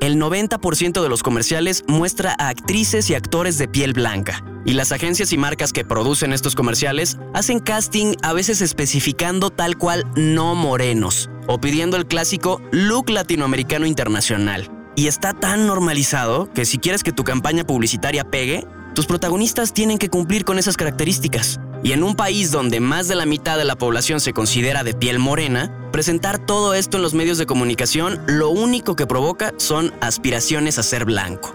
El 0.00 0.16
90% 0.16 1.02
de 1.02 1.08
los 1.10 1.22
comerciales 1.22 1.84
muestra 1.86 2.34
a 2.38 2.48
actrices 2.48 3.10
y 3.10 3.14
actores 3.14 3.58
de 3.58 3.68
piel 3.68 3.92
blanca, 3.92 4.42
y 4.64 4.72
las 4.72 4.92
agencias 4.92 5.30
y 5.34 5.36
marcas 5.36 5.74
que 5.74 5.84
producen 5.84 6.32
estos 6.32 6.54
comerciales 6.54 7.18
hacen 7.34 7.60
casting 7.60 8.14
a 8.22 8.32
veces 8.32 8.62
especificando 8.62 9.50
tal 9.50 9.76
cual 9.76 10.06
no 10.16 10.54
morenos, 10.54 11.28
o 11.46 11.60
pidiendo 11.60 11.98
el 11.98 12.06
clásico 12.06 12.62
look 12.72 13.10
latinoamericano 13.10 13.84
internacional. 13.84 14.70
Y 14.96 15.06
está 15.06 15.34
tan 15.34 15.66
normalizado 15.66 16.50
que 16.54 16.64
si 16.64 16.78
quieres 16.78 17.02
que 17.02 17.12
tu 17.12 17.24
campaña 17.24 17.64
publicitaria 17.64 18.24
pegue, 18.24 18.66
tus 18.94 19.06
protagonistas 19.06 19.73
tienen 19.73 19.99
que 19.99 20.09
cumplir 20.09 20.44
con 20.44 20.59
esas 20.59 20.76
características. 20.76 21.61
Y 21.82 21.92
en 21.92 22.02
un 22.02 22.14
país 22.14 22.50
donde 22.50 22.80
más 22.80 23.09
de 23.09 23.14
la 23.14 23.25
mitad 23.25 23.56
de 23.56 23.64
la 23.64 23.76
población 23.76 24.20
se 24.20 24.32
considera 24.32 24.82
de 24.82 24.94
piel 24.94 25.18
morena, 25.18 25.73
presentar 25.92 26.38
todo 26.38 26.75
esto 26.75 26.97
en 26.97 27.02
los 27.02 27.14
medios 27.14 27.38
de 27.38 27.47
comunicación 27.47 28.20
lo 28.26 28.50
único 28.50 28.97
que 28.97 29.06
provoca 29.06 29.52
son 29.56 29.92
aspiraciones 30.00 30.78
a 30.78 30.82
ser 30.82 31.04
blanco. 31.04 31.54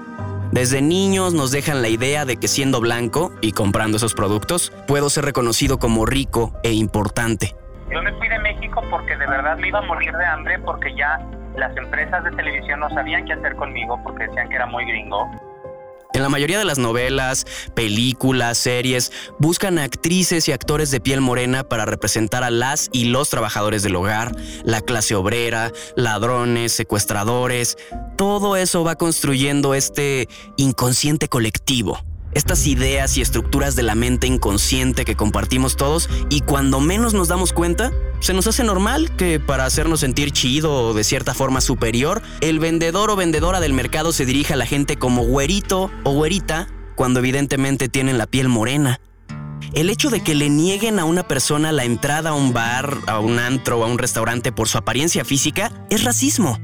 Desde 0.51 0.81
niños 0.81 1.33
nos 1.33 1.51
dejan 1.51 1.81
la 1.81 1.89
idea 1.89 2.23
de 2.23 2.37
que 2.37 2.47
siendo 2.47 2.79
blanco 2.79 3.33
y 3.41 3.51
comprando 3.51 3.97
esos 3.97 4.13
productos, 4.13 4.71
puedo 4.87 5.09
ser 5.09 5.25
reconocido 5.25 5.77
como 5.77 6.05
rico 6.05 6.53
e 6.63 6.71
importante. 6.71 7.55
Yo 7.91 8.01
me 8.01 8.13
fui 8.13 8.29
de 8.29 8.39
México 8.39 8.81
porque 8.89 9.17
de 9.17 9.27
verdad 9.27 9.57
me 9.57 9.67
iba 9.67 9.79
a 9.79 9.83
morir 9.83 10.13
de 10.13 10.25
hambre 10.25 10.57
porque 10.59 10.95
ya 10.95 11.19
las 11.57 11.75
empresas 11.75 12.23
de 12.23 12.31
televisión 12.31 12.79
no 12.79 12.89
sabían 12.89 13.25
qué 13.25 13.33
hacer 13.33 13.55
conmigo 13.55 13.99
porque 14.03 14.27
decían 14.27 14.49
que 14.49 14.55
era 14.55 14.65
muy 14.65 14.85
gringo 14.85 15.29
En 16.15 16.21
la 16.21 16.29
mayoría 16.29 16.57
de 16.57 16.63
las 16.63 16.77
novelas, 16.77 17.45
películas, 17.73 18.57
series, 18.57 19.11
buscan 19.37 19.77
actrices 19.77 20.47
y 20.47 20.53
actores 20.53 20.89
de 20.89 21.01
piel 21.01 21.19
morena 21.19 21.65
para 21.65 21.83
representar 21.85 22.45
a 22.45 22.51
las 22.51 22.89
y 22.93 23.09
los 23.09 23.29
trabajadores 23.29 23.83
del 23.83 23.97
hogar, 23.97 24.33
la 24.63 24.79
clase 24.79 25.13
obrera, 25.15 25.73
ladrones, 25.97 26.71
secuestradores. 26.71 27.77
Todo 28.15 28.55
eso 28.55 28.85
va 28.85 28.95
construyendo 28.95 29.73
este 29.73 30.29
inconsciente 30.55 31.27
colectivo 31.27 31.99
estas 32.35 32.67
ideas 32.67 33.17
y 33.17 33.21
estructuras 33.21 33.75
de 33.75 33.81
la 33.81 33.95
mente 33.95 34.27
inconsciente 34.27 35.05
que 35.05 35.15
compartimos 35.15 35.75
todos 35.75 36.09
y 36.29 36.41
cuando 36.41 36.79
menos 36.79 37.15
nos 37.15 37.29
damos 37.29 37.53
cuenta, 37.53 37.91
se 38.19 38.33
nos 38.33 38.45
hace 38.45 38.63
normal 38.63 39.15
que 39.15 39.39
para 39.39 39.65
hacernos 39.65 40.01
sentir 40.01 40.31
chido 40.31 40.71
o 40.71 40.93
de 40.93 41.03
cierta 41.03 41.33
forma 41.33 41.61
superior, 41.61 42.21
el 42.41 42.59
vendedor 42.59 43.09
o 43.09 43.15
vendedora 43.15 43.59
del 43.59 43.73
mercado 43.73 44.11
se 44.11 44.25
dirija 44.25 44.53
a 44.53 44.57
la 44.57 44.65
gente 44.65 44.97
como 44.97 45.23
güerito 45.23 45.89
o 46.03 46.11
güerita 46.11 46.67
cuando 46.95 47.19
evidentemente 47.19 47.89
tienen 47.89 48.17
la 48.17 48.27
piel 48.27 48.49
morena. 48.49 48.99
El 49.73 49.89
hecho 49.89 50.09
de 50.09 50.21
que 50.21 50.35
le 50.35 50.49
nieguen 50.49 50.99
a 50.99 51.05
una 51.05 51.27
persona 51.27 51.71
la 51.71 51.83
entrada 51.85 52.31
a 52.31 52.33
un 52.33 52.53
bar, 52.53 52.97
a 53.07 53.19
un 53.19 53.39
antro 53.39 53.79
o 53.79 53.83
a 53.83 53.87
un 53.87 53.97
restaurante 53.97 54.51
por 54.51 54.67
su 54.67 54.77
apariencia 54.77 55.25
física 55.25 55.71
es 55.89 56.03
racismo. 56.03 56.59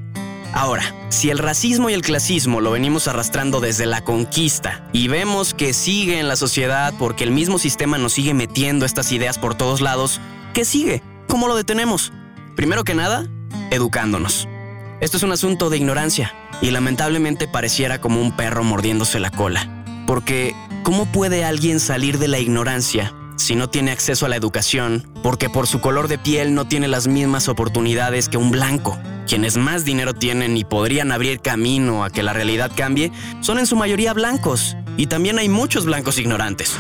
Ahora, 0.54 0.84
si 1.10 1.30
el 1.30 1.38
racismo 1.38 1.90
y 1.90 1.94
el 1.94 2.02
clasismo 2.02 2.60
lo 2.60 2.72
venimos 2.72 3.08
arrastrando 3.08 3.62
desde 3.62 3.86
la 3.86 4.04
conquista 4.04 4.86
y 4.92 5.08
vemos 5.08 5.54
que 5.54 5.74
sigue 5.74 6.20
en 6.20 6.28
la 6.28 6.36
sociedad 6.36 6.94
porque 7.00 7.24
el 7.24 7.32
mismo 7.32 7.58
sistema 7.58 7.98
nos 7.98 8.14
sigue 8.14 8.34
metiendo 8.34 8.86
estas 8.86 9.12
ideas 9.14 9.40
por 9.40 9.56
todos 9.56 9.80
lados, 9.80 10.20
¿qué 10.54 10.66
sigue? 10.66 11.02
¿Cómo 11.28 11.48
lo 11.48 11.56
detenemos? 11.56 12.12
Primero 12.56 12.84
que 12.84 12.96
nada, 12.96 13.28
educándonos. 13.72 14.48
Esto 15.00 15.18
es 15.18 15.24
un 15.24 15.32
asunto 15.32 15.70
de 15.70 15.78
ignorancia 15.78 16.34
y 16.62 16.72
lamentablemente 16.72 17.48
pareciera 17.48 18.02
como 18.02 18.22
un 18.22 18.36
perro 18.36 18.64
mordiéndose 18.64 19.20
la 19.20 19.32
cola. 19.32 19.86
Porque, 20.06 20.54
¿cómo 20.84 21.06
puede 21.06 21.46
alguien 21.46 21.80
salir 21.80 22.20
de 22.20 22.28
la 22.28 22.40
ignorancia 22.40 23.14
si 23.36 23.56
no 23.56 23.70
tiene 23.70 23.92
acceso 23.92 24.26
a 24.26 24.30
la 24.30 24.36
educación, 24.36 25.08
porque 25.24 25.50
por 25.50 25.68
su 25.68 25.82
color 25.82 26.08
de 26.08 26.18
piel 26.18 26.54
no 26.54 26.68
tiene 26.68 26.88
las 26.88 27.08
mismas 27.08 27.48
oportunidades 27.48 28.30
que 28.30 28.38
un 28.38 28.52
blanco. 28.52 29.00
Quienes 29.28 29.58
más 29.58 29.86
dinero 29.86 30.14
tienen 30.14 30.58
y 30.58 30.64
podrían 30.64 31.12
abrir 31.12 31.40
camino 31.42 32.04
a 32.04 32.10
que 32.10 32.24
la 32.24 32.34
realidad 32.34 32.72
cambie 32.76 33.12
son 33.42 33.60
en 33.60 33.66
su 33.66 33.76
mayoría 33.76 34.14
blancos. 34.14 34.76
Y 34.98 35.08
también 35.08 35.40
hay 35.40 35.50
muchos 35.50 35.86
blancos 35.86 36.18
ignorantes. 36.18 36.76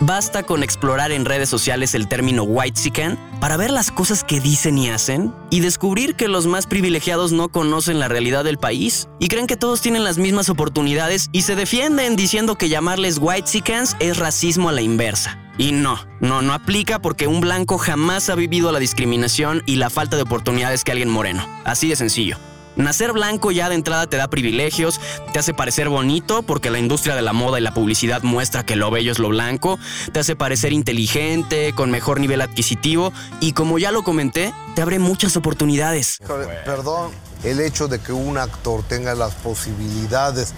Basta 0.00 0.42
con 0.42 0.62
explorar 0.62 1.12
en 1.12 1.24
redes 1.24 1.48
sociales 1.48 1.94
el 1.94 2.08
término 2.08 2.42
white 2.44 2.78
sican 2.78 3.18
para 3.40 3.56
ver 3.56 3.70
las 3.70 3.90
cosas 3.90 4.24
que 4.24 4.40
dicen 4.40 4.78
y 4.78 4.90
hacen 4.90 5.34
y 5.50 5.60
descubrir 5.60 6.14
que 6.14 6.28
los 6.28 6.46
más 6.46 6.66
privilegiados 6.66 7.32
no 7.32 7.48
conocen 7.48 7.98
la 7.98 8.08
realidad 8.08 8.44
del 8.44 8.58
país 8.58 9.08
y 9.18 9.28
creen 9.28 9.46
que 9.46 9.56
todos 9.56 9.80
tienen 9.80 10.04
las 10.04 10.18
mismas 10.18 10.48
oportunidades 10.48 11.28
y 11.32 11.42
se 11.42 11.56
defienden 11.56 12.16
diciendo 12.16 12.56
que 12.56 12.68
llamarles 12.68 13.18
white 13.20 13.48
sicans 13.48 13.96
es 14.00 14.18
racismo 14.18 14.68
a 14.68 14.72
la 14.72 14.82
inversa. 14.82 15.38
Y 15.58 15.72
no, 15.72 15.98
no, 16.20 16.40
no 16.40 16.54
aplica 16.54 17.00
porque 17.00 17.26
un 17.26 17.40
blanco 17.40 17.76
jamás 17.78 18.30
ha 18.30 18.34
vivido 18.34 18.72
la 18.72 18.78
discriminación 18.78 19.62
y 19.66 19.76
la 19.76 19.90
falta 19.90 20.16
de 20.16 20.22
oportunidades 20.22 20.82
que 20.82 20.92
alguien 20.92 21.10
moreno. 21.10 21.46
Así 21.64 21.88
de 21.88 21.96
sencillo. 21.96 22.38
Nacer 22.76 23.12
blanco 23.12 23.50
ya 23.50 23.68
de 23.68 23.74
entrada 23.74 24.06
te 24.06 24.16
da 24.16 24.28
privilegios, 24.28 25.00
te 25.32 25.38
hace 25.38 25.52
parecer 25.52 25.88
bonito 25.88 26.42
porque 26.42 26.70
la 26.70 26.78
industria 26.78 27.14
de 27.14 27.22
la 27.22 27.32
moda 27.32 27.58
y 27.58 27.62
la 27.62 27.74
publicidad 27.74 28.22
muestra 28.22 28.64
que 28.64 28.76
lo 28.76 28.90
bello 28.90 29.12
es 29.12 29.18
lo 29.18 29.28
blanco, 29.28 29.78
te 30.12 30.20
hace 30.20 30.36
parecer 30.36 30.72
inteligente, 30.72 31.72
con 31.74 31.90
mejor 31.90 32.20
nivel 32.20 32.40
adquisitivo 32.40 33.12
y 33.40 33.52
como 33.52 33.78
ya 33.78 33.92
lo 33.92 34.02
comenté, 34.02 34.54
te 34.74 34.82
abre 34.82 34.98
muchas 34.98 35.36
oportunidades. 35.36 36.18
Perdón, 36.64 37.10
el 37.44 37.60
hecho 37.60 37.88
de 37.88 37.98
que 37.98 38.12
un 38.12 38.38
actor 38.38 38.82
tenga 38.82 39.14
las 39.14 39.34
posibilidades 39.34 40.54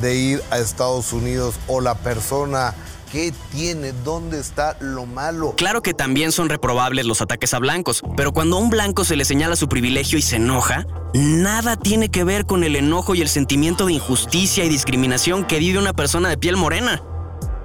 de 0.00 0.14
ir 0.14 0.42
a 0.50 0.58
Estados 0.58 1.12
Unidos 1.12 1.56
o 1.66 1.80
la 1.80 1.94
persona 1.96 2.74
¿Qué 3.12 3.32
tiene? 3.52 3.92
¿Dónde 4.04 4.38
está 4.38 4.76
lo 4.80 5.06
malo? 5.06 5.54
Claro 5.56 5.82
que 5.82 5.94
también 5.94 6.30
son 6.30 6.50
reprobables 6.50 7.06
los 7.06 7.22
ataques 7.22 7.54
a 7.54 7.58
blancos, 7.58 8.02
pero 8.16 8.32
cuando 8.32 8.56
a 8.56 8.60
un 8.60 8.68
blanco 8.68 9.04
se 9.04 9.16
le 9.16 9.24
señala 9.24 9.56
su 9.56 9.66
privilegio 9.66 10.18
y 10.18 10.22
se 10.22 10.36
enoja, 10.36 10.86
nada 11.14 11.76
tiene 11.76 12.10
que 12.10 12.24
ver 12.24 12.44
con 12.44 12.64
el 12.64 12.76
enojo 12.76 13.14
y 13.14 13.22
el 13.22 13.30
sentimiento 13.30 13.86
de 13.86 13.94
injusticia 13.94 14.64
y 14.64 14.68
discriminación 14.68 15.46
que 15.46 15.58
vive 15.58 15.78
una 15.78 15.94
persona 15.94 16.28
de 16.28 16.36
piel 16.36 16.58
morena. 16.58 17.02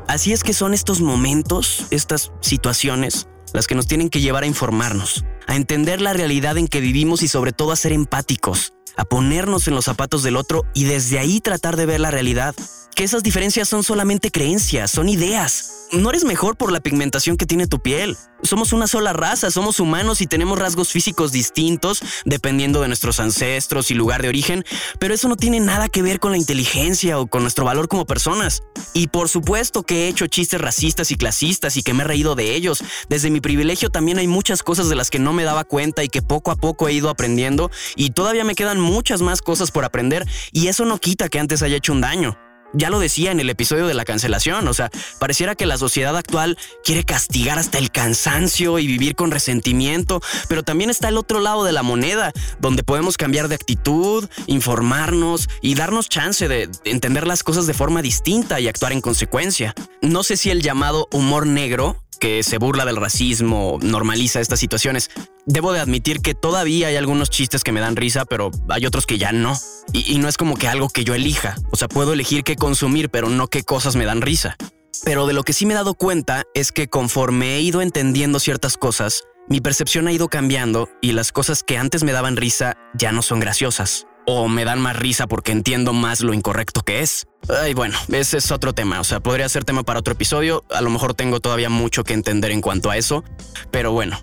Así 0.07 0.31
es 0.31 0.43
que 0.43 0.53
son 0.53 0.73
estos 0.73 1.01
momentos, 1.01 1.87
estas 1.89 2.31
situaciones, 2.39 3.27
las 3.51 3.67
que 3.67 3.75
nos 3.75 3.87
tienen 3.87 4.09
que 4.09 4.21
llevar 4.21 4.43
a 4.43 4.47
informarnos, 4.47 5.25
a 5.47 5.57
entender 5.57 5.99
la 5.99 6.13
realidad 6.13 6.57
en 6.57 6.69
que 6.69 6.79
vivimos 6.79 7.21
y 7.21 7.27
sobre 7.27 7.51
todo 7.51 7.73
a 7.73 7.75
ser 7.75 7.91
empáticos, 7.91 8.73
a 8.95 9.03
ponernos 9.03 9.67
en 9.67 9.75
los 9.75 9.85
zapatos 9.85 10.23
del 10.23 10.37
otro 10.37 10.63
y 10.73 10.85
desde 10.85 11.19
ahí 11.19 11.41
tratar 11.41 11.75
de 11.75 11.85
ver 11.85 11.99
la 11.99 12.11
realidad 12.11 12.55
que 12.93 13.03
esas 13.03 13.23
diferencias 13.23 13.69
son 13.69 13.83
solamente 13.83 14.31
creencias, 14.31 14.91
son 14.91 15.09
ideas. 15.09 15.87
No 15.91 16.09
eres 16.09 16.23
mejor 16.23 16.57
por 16.57 16.71
la 16.71 16.79
pigmentación 16.79 17.37
que 17.37 17.45
tiene 17.45 17.67
tu 17.67 17.79
piel. 17.79 18.17
Somos 18.41 18.73
una 18.73 18.87
sola 18.87 19.13
raza, 19.13 19.51
somos 19.51 19.79
humanos 19.79 20.21
y 20.21 20.27
tenemos 20.27 20.57
rasgos 20.57 20.91
físicos 20.91 21.31
distintos 21.31 22.01
dependiendo 22.25 22.81
de 22.81 22.87
nuestros 22.87 23.19
ancestros 23.19 23.91
y 23.91 23.93
lugar 23.93 24.21
de 24.21 24.27
origen, 24.27 24.65
pero 24.99 25.13
eso 25.13 25.27
no 25.27 25.35
tiene 25.35 25.59
nada 25.59 25.87
que 25.89 26.01
ver 26.01 26.19
con 26.19 26.31
la 26.31 26.37
inteligencia 26.37 27.19
o 27.19 27.27
con 27.27 27.43
nuestro 27.43 27.63
valor 27.63 27.87
como 27.87 28.05
personas. 28.05 28.63
Y 28.93 29.07
por 29.07 29.29
supuesto 29.29 29.83
que 29.83 30.05
he 30.05 30.07
hecho 30.07 30.27
chistes 30.27 30.59
racistas 30.59 31.11
y 31.11 31.15
clasistas 31.15 31.77
y 31.77 31.83
que 31.83 31.93
me 31.93 32.03
he 32.03 32.07
reído 32.07 32.35
de 32.35 32.55
ellos. 32.55 32.83
Desde 33.07 33.29
mi 33.29 33.39
privilegio 33.39 33.89
también 33.89 34.17
hay 34.17 34.27
muchas 34.27 34.63
cosas 34.63 34.89
de 34.89 34.95
las 34.95 35.09
que 35.09 35.19
no 35.19 35.31
me 35.31 35.43
daba 35.43 35.63
cuenta 35.63 36.03
y 36.03 36.09
que 36.09 36.21
poco 36.21 36.51
a 36.51 36.55
poco 36.55 36.87
he 36.87 36.93
ido 36.93 37.09
aprendiendo 37.09 37.71
y 37.95 38.11
todavía 38.11 38.43
me 38.43 38.55
quedan 38.55 38.79
muchas 38.79 39.21
más 39.21 39.41
cosas 39.41 39.71
por 39.71 39.85
aprender 39.85 40.25
y 40.51 40.67
eso 40.67 40.85
no 40.85 40.97
quita 40.97 41.29
que 41.29 41.39
antes 41.39 41.61
haya 41.61 41.77
hecho 41.77 41.93
un 41.93 42.01
daño 42.01 42.37
ya 42.73 42.89
lo 42.89 42.99
decía 42.99 43.31
en 43.31 43.39
el 43.39 43.49
episodio 43.49 43.87
de 43.87 43.93
la 43.93 44.05
cancelación, 44.05 44.67
o 44.67 44.73
sea, 44.73 44.89
pareciera 45.19 45.55
que 45.55 45.65
la 45.65 45.77
sociedad 45.77 46.17
actual 46.17 46.57
quiere 46.83 47.03
castigar 47.03 47.59
hasta 47.59 47.77
el 47.77 47.91
cansancio 47.91 48.79
y 48.79 48.87
vivir 48.87 49.15
con 49.15 49.31
resentimiento, 49.31 50.21
pero 50.47 50.63
también 50.63 50.89
está 50.89 51.09
el 51.09 51.17
otro 51.17 51.39
lado 51.39 51.63
de 51.63 51.71
la 51.71 51.83
moneda, 51.83 52.33
donde 52.59 52.83
podemos 52.83 53.17
cambiar 53.17 53.47
de 53.47 53.55
actitud, 53.55 54.27
informarnos 54.47 55.49
y 55.61 55.75
darnos 55.75 56.09
chance 56.09 56.47
de 56.47 56.69
entender 56.85 57.27
las 57.27 57.43
cosas 57.43 57.67
de 57.67 57.73
forma 57.73 58.01
distinta 58.01 58.59
y 58.59 58.67
actuar 58.67 58.91
en 58.91 59.01
consecuencia. 59.01 59.73
No 60.01 60.23
sé 60.23 60.37
si 60.37 60.49
el 60.49 60.61
llamado 60.61 61.07
humor 61.11 61.47
negro 61.47 62.03
que 62.19 62.41
se 62.43 62.57
burla 62.57 62.85
del 62.85 62.95
racismo, 62.95 63.79
normaliza 63.81 64.39
estas 64.39 64.59
situaciones. 64.59 65.09
Debo 65.45 65.73
de 65.73 65.81
admitir 65.81 66.21
que 66.21 66.35
todavía 66.35 66.87
hay 66.87 66.95
algunos 66.95 67.29
chistes 67.29 67.63
que 67.63 67.73
me 67.73 67.81
dan 67.81 67.97
risa, 67.97 68.23
pero 68.23 68.51
hay 68.69 68.85
otros 68.85 69.05
que 69.05 69.17
ya 69.17 69.33
no. 69.33 69.57
Y, 69.91 70.17
no 70.19 70.29
es 70.29 70.37
como 70.37 70.55
que 70.55 70.69
algo 70.69 70.87
que 70.87 71.03
yo 71.03 71.13
elija. 71.15 71.55
O 71.71 71.75
sea, 71.75 71.89
puedo 71.89 72.13
elegir 72.13 72.43
qué 72.43 72.55
consumir, 72.55 73.09
pero 73.09 73.29
no 73.29 73.47
qué 73.47 73.63
cosas 73.63 73.97
me 73.97 74.05
dan 74.05 74.21
risa. 74.21 74.55
Pero 75.03 75.27
de 75.27 75.33
lo 75.33 75.43
que 75.43 75.51
sí 75.51 75.65
me 75.65 75.73
he 75.73 75.75
dado 75.75 75.95
cuenta 75.95 76.43
es 76.53 76.71
que 76.71 76.87
conforme 76.87 77.55
he 77.55 77.61
ido 77.61 77.81
entendiendo 77.81 78.39
ciertas 78.39 78.77
cosas, 78.77 79.23
mi 79.49 79.59
percepción 79.59 80.07
ha 80.07 80.13
ido 80.13 80.29
cambiando 80.29 80.89
y 81.01 81.11
las 81.11 81.33
cosas 81.33 81.63
que 81.63 81.77
antes 81.77 82.03
me 82.03 82.13
daban 82.13 82.37
risa 82.37 82.77
ya 82.93 83.11
no 83.11 83.21
son 83.21 83.41
graciosas 83.41 84.07
o 84.25 84.47
me 84.47 84.63
dan 84.63 84.79
más 84.79 84.95
risa 84.95 85.27
porque 85.27 85.51
entiendo 85.51 85.91
más 85.91 86.21
lo 86.21 86.33
incorrecto 86.33 86.81
que 86.81 87.01
es. 87.01 87.27
Ay, 87.49 87.73
bueno, 87.73 87.97
ese 88.09 88.37
es 88.37 88.51
otro 88.51 88.71
tema, 88.71 89.01
o 89.01 89.03
sea, 89.03 89.19
podría 89.19 89.49
ser 89.49 89.65
tema 89.65 89.83
para 89.83 89.99
otro 89.99 90.13
episodio, 90.13 90.63
a 90.71 90.79
lo 90.79 90.89
mejor 90.89 91.13
tengo 91.13 91.41
todavía 91.41 91.69
mucho 91.69 92.05
que 92.05 92.13
entender 92.13 92.51
en 92.51 92.61
cuanto 92.61 92.89
a 92.89 92.97
eso, 92.97 93.23
pero 93.71 93.91
bueno. 93.91 94.17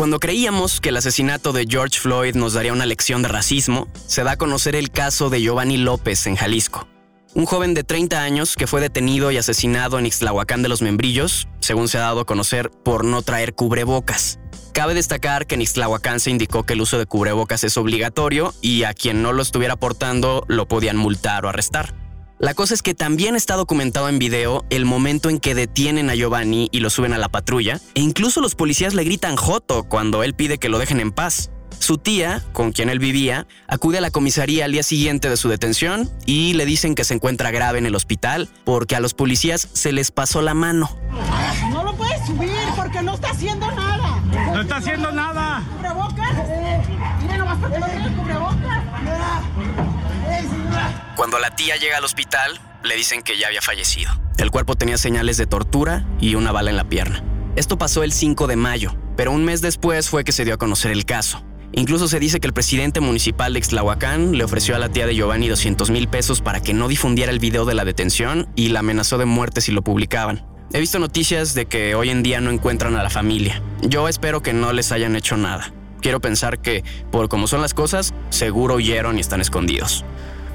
Cuando 0.00 0.18
creíamos 0.18 0.80
que 0.80 0.88
el 0.88 0.96
asesinato 0.96 1.52
de 1.52 1.66
George 1.68 2.00
Floyd 2.00 2.34
nos 2.34 2.54
daría 2.54 2.72
una 2.72 2.86
lección 2.86 3.20
de 3.20 3.28
racismo, 3.28 3.86
se 4.06 4.24
da 4.24 4.30
a 4.30 4.36
conocer 4.38 4.74
el 4.74 4.90
caso 4.90 5.28
de 5.28 5.42
Giovanni 5.42 5.76
López 5.76 6.26
en 6.26 6.36
Jalisco. 6.36 6.88
Un 7.34 7.44
joven 7.44 7.74
de 7.74 7.84
30 7.84 8.22
años 8.22 8.56
que 8.56 8.66
fue 8.66 8.80
detenido 8.80 9.30
y 9.30 9.36
asesinado 9.36 9.98
en 9.98 10.06
Ixtlahuacán 10.06 10.62
de 10.62 10.70
los 10.70 10.80
Membrillos, 10.80 11.48
según 11.60 11.88
se 11.88 11.98
ha 11.98 12.00
dado 12.00 12.20
a 12.20 12.24
conocer, 12.24 12.70
por 12.70 13.04
no 13.04 13.20
traer 13.20 13.52
cubrebocas. 13.52 14.38
Cabe 14.72 14.94
destacar 14.94 15.46
que 15.46 15.56
en 15.56 15.60
Ixtlahuacán 15.60 16.18
se 16.18 16.30
indicó 16.30 16.62
que 16.62 16.72
el 16.72 16.80
uso 16.80 16.98
de 16.98 17.04
cubrebocas 17.04 17.62
es 17.62 17.76
obligatorio 17.76 18.54
y 18.62 18.84
a 18.84 18.94
quien 18.94 19.20
no 19.20 19.34
lo 19.34 19.42
estuviera 19.42 19.76
portando 19.76 20.46
lo 20.48 20.66
podían 20.66 20.96
multar 20.96 21.44
o 21.44 21.50
arrestar. 21.50 21.94
La 22.40 22.54
cosa 22.54 22.72
es 22.72 22.80
que 22.80 22.94
también 22.94 23.36
está 23.36 23.54
documentado 23.56 24.08
en 24.08 24.18
video 24.18 24.64
el 24.70 24.86
momento 24.86 25.28
en 25.28 25.40
que 25.40 25.54
detienen 25.54 26.08
a 26.08 26.14
Giovanni 26.14 26.70
y 26.72 26.80
lo 26.80 26.88
suben 26.88 27.12
a 27.12 27.18
la 27.18 27.28
patrulla, 27.28 27.78
e 27.94 28.00
incluso 28.00 28.40
los 28.40 28.54
policías 28.54 28.94
le 28.94 29.04
gritan 29.04 29.36
Joto 29.36 29.84
cuando 29.84 30.22
él 30.22 30.32
pide 30.32 30.56
que 30.56 30.70
lo 30.70 30.78
dejen 30.78 31.00
en 31.00 31.12
paz. 31.12 31.50
Su 31.80 31.98
tía, 31.98 32.42
con 32.54 32.72
quien 32.72 32.88
él 32.88 32.98
vivía, 32.98 33.46
acude 33.68 33.98
a 33.98 34.00
la 34.00 34.10
comisaría 34.10 34.64
al 34.64 34.72
día 34.72 34.82
siguiente 34.82 35.28
de 35.28 35.36
su 35.36 35.50
detención 35.50 36.10
y 36.24 36.54
le 36.54 36.64
dicen 36.64 36.94
que 36.94 37.04
se 37.04 37.12
encuentra 37.12 37.50
grave 37.50 37.78
en 37.78 37.84
el 37.84 37.94
hospital 37.94 38.48
porque 38.64 38.96
a 38.96 39.00
los 39.00 39.12
policías 39.12 39.68
se 39.74 39.92
les 39.92 40.10
pasó 40.10 40.40
la 40.40 40.54
mano. 40.54 40.88
No 41.70 41.84
lo 41.84 41.94
puedes 41.94 42.24
subir 42.24 42.50
porque 42.74 43.02
no 43.02 43.16
está 43.16 43.32
haciendo 43.32 43.70
nada. 43.70 44.22
No 44.54 44.62
está 44.62 44.76
haciendo 44.76 45.12
nada. 45.12 45.62
¿Cubrebocas? 45.76 46.32
Mire 47.20 47.36
nomás 47.36 47.58
porque 47.58 47.78
no 47.78 47.86
tiene 47.86 48.16
cubrebocas. 48.16 49.99
Cuando 51.16 51.38
la 51.38 51.54
tía 51.54 51.76
llega 51.76 51.98
al 51.98 52.04
hospital, 52.04 52.60
le 52.82 52.96
dicen 52.96 53.22
que 53.22 53.38
ya 53.38 53.48
había 53.48 53.60
fallecido. 53.60 54.10
El 54.38 54.50
cuerpo 54.50 54.74
tenía 54.74 54.96
señales 54.96 55.36
de 55.36 55.46
tortura 55.46 56.06
y 56.20 56.34
una 56.34 56.52
bala 56.52 56.70
en 56.70 56.76
la 56.76 56.88
pierna. 56.88 57.22
Esto 57.56 57.76
pasó 57.76 58.02
el 58.02 58.12
5 58.12 58.46
de 58.46 58.56
mayo, 58.56 58.96
pero 59.16 59.32
un 59.32 59.44
mes 59.44 59.60
después 59.60 60.08
fue 60.08 60.24
que 60.24 60.32
se 60.32 60.44
dio 60.44 60.54
a 60.54 60.58
conocer 60.58 60.92
el 60.92 61.04
caso. 61.04 61.44
Incluso 61.72 62.08
se 62.08 62.18
dice 62.18 62.40
que 62.40 62.46
el 62.46 62.52
presidente 62.52 63.00
municipal 63.00 63.52
de 63.52 63.58
Ixtlahuacán 63.58 64.32
le 64.36 64.44
ofreció 64.44 64.74
a 64.74 64.78
la 64.78 64.88
tía 64.88 65.06
de 65.06 65.14
Giovanni 65.14 65.48
200 65.48 65.90
mil 65.90 66.08
pesos 66.08 66.40
para 66.40 66.60
que 66.60 66.74
no 66.74 66.88
difundiera 66.88 67.30
el 67.30 67.38
video 67.38 67.64
de 67.64 67.74
la 67.74 67.84
detención 67.84 68.48
y 68.56 68.68
la 68.68 68.80
amenazó 68.80 69.18
de 69.18 69.26
muerte 69.26 69.60
si 69.60 69.72
lo 69.72 69.82
publicaban. 69.82 70.44
He 70.72 70.80
visto 70.80 70.98
noticias 70.98 71.54
de 71.54 71.66
que 71.66 71.94
hoy 71.94 72.10
en 72.10 72.22
día 72.22 72.40
no 72.40 72.50
encuentran 72.50 72.96
a 72.96 73.02
la 73.02 73.10
familia. 73.10 73.62
Yo 73.82 74.08
espero 74.08 74.42
que 74.42 74.52
no 74.52 74.72
les 74.72 74.92
hayan 74.92 75.16
hecho 75.16 75.36
nada. 75.36 75.72
Quiero 76.00 76.20
pensar 76.20 76.58
que, 76.60 76.84
por 77.10 77.28
como 77.28 77.46
son 77.46 77.60
las 77.60 77.74
cosas, 77.74 78.14
seguro 78.30 78.76
huyeron 78.76 79.18
y 79.18 79.20
están 79.20 79.40
escondidos. 79.40 80.04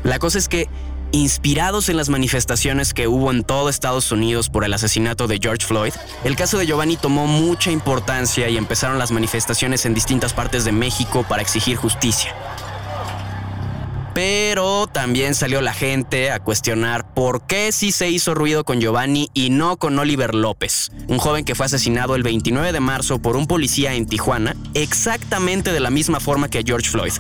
La 0.04 0.20
cosa 0.20 0.38
es 0.38 0.48
que 0.48 0.68
Inspirados 1.12 1.88
en 1.88 1.96
las 1.96 2.10
manifestaciones 2.10 2.94
que 2.94 3.08
hubo 3.08 3.32
en 3.32 3.46
todo 3.46 3.70
Estados 3.70 4.12
Unidos 4.12 4.50
por 4.50 4.66
el 4.66 4.74
asesinato 4.74 5.28
de 5.28 5.40
George 5.42 5.66
Floyd, 5.66 5.94
el 6.25 6.36
caso 6.36 6.58
de 6.58 6.66
Giovanni 6.66 6.98
tomó 6.98 7.25
mucha 7.25 7.72
importancia 7.72 8.50
y 8.50 8.58
empezaron 8.58 9.00
las 9.00 9.12
manifestaciones 9.12 9.86
en 9.86 9.94
distintas 9.94 10.34
partes 10.34 10.66
de 10.66 10.74
México 10.74 11.25
para 11.28 11.42
exigir 11.42 11.78
justicia. 11.78 12.36
Pero 14.16 14.88
también 14.88 15.36
salió 15.36 15.60
la 15.60 15.74
gente 15.74 16.32
a 16.32 16.40
cuestionar 16.40 17.14
por 17.14 17.46
qué 17.46 17.74
sí 17.74 17.92
se 17.92 18.10
hizo 18.10 18.34
ruido 18.34 18.64
con 18.64 18.80
Giovanni 18.80 19.30
y 19.34 19.50
no 19.50 19.76
con 19.76 20.00
Oliver 20.00 20.34
López, 20.34 20.90
un 21.10 21.18
joven 21.18 21.44
que 21.44 21.54
fue 21.54 21.66
asesinado 21.66 22.16
el 22.16 22.24
29 22.24 22.72
de 22.72 22.80
marzo 22.80 23.20
por 23.20 23.36
un 23.36 23.46
policía 23.46 23.94
en 23.94 24.06
Tijuana, 24.06 24.56
exactamente 24.74 25.74
de 25.74 25.82
la 25.82 25.90
misma 25.90 26.22
forma 26.22 26.48
que 26.48 26.64
George 26.66 26.90
Floyd. 26.90 27.12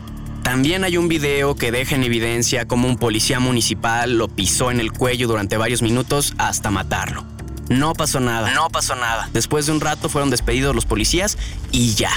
También 0.41 0.85
hay 0.85 0.95
un 0.95 1.09
video 1.09 1.55
que 1.55 1.73
deja 1.73 1.95
en 1.95 2.03
evidencia 2.03 2.65
cómo 2.65 2.87
un 2.87 2.97
policía 2.97 3.41
municipal 3.41 4.17
lo 4.17 4.29
pisó 4.29 4.71
en 4.71 4.79
el 4.79 4.93
cuello 4.93 5.27
durante 5.27 5.57
varios 5.57 5.81
minutos 5.81 6.33
hasta 6.37 6.71
matarlo. 6.71 7.25
No 7.67 7.91
pasó 7.91 8.21
nada. 8.21 8.53
No 8.53 8.69
pasó 8.69 8.95
nada. 8.95 9.29
Después 9.33 9.65
de 9.65 9.73
un 9.73 9.81
rato 9.81 10.07
fueron 10.07 10.29
despedidos 10.29 10.73
los 10.73 10.85
policías 10.85 11.37
y 11.73 11.93
ya. 11.95 12.11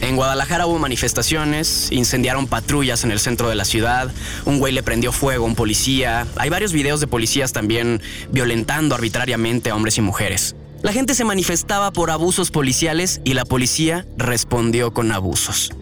En 0.00 0.16
Guadalajara 0.16 0.66
hubo 0.66 0.78
manifestaciones, 0.78 1.90
incendiaron 1.90 2.46
patrullas 2.46 3.04
en 3.04 3.10
el 3.10 3.18
centro 3.18 3.48
de 3.48 3.54
la 3.54 3.64
ciudad, 3.64 4.10
un 4.44 4.58
güey 4.58 4.72
le 4.72 4.82
prendió 4.82 5.10
fuego 5.10 5.44
a 5.44 5.48
un 5.48 5.54
policía, 5.54 6.26
hay 6.36 6.50
varios 6.50 6.72
videos 6.72 7.00
de 7.00 7.06
policías 7.06 7.52
también 7.52 8.02
violentando 8.30 8.94
arbitrariamente 8.94 9.70
a 9.70 9.74
hombres 9.74 9.96
y 9.98 10.02
mujeres. 10.02 10.54
La 10.82 10.92
gente 10.92 11.14
se 11.14 11.24
manifestaba 11.24 11.92
por 11.92 12.10
abusos 12.10 12.50
policiales 12.50 13.20
y 13.24 13.34
la 13.34 13.44
policía 13.44 14.06
respondió 14.18 14.92
con 14.92 15.10
abusos. 15.12 15.72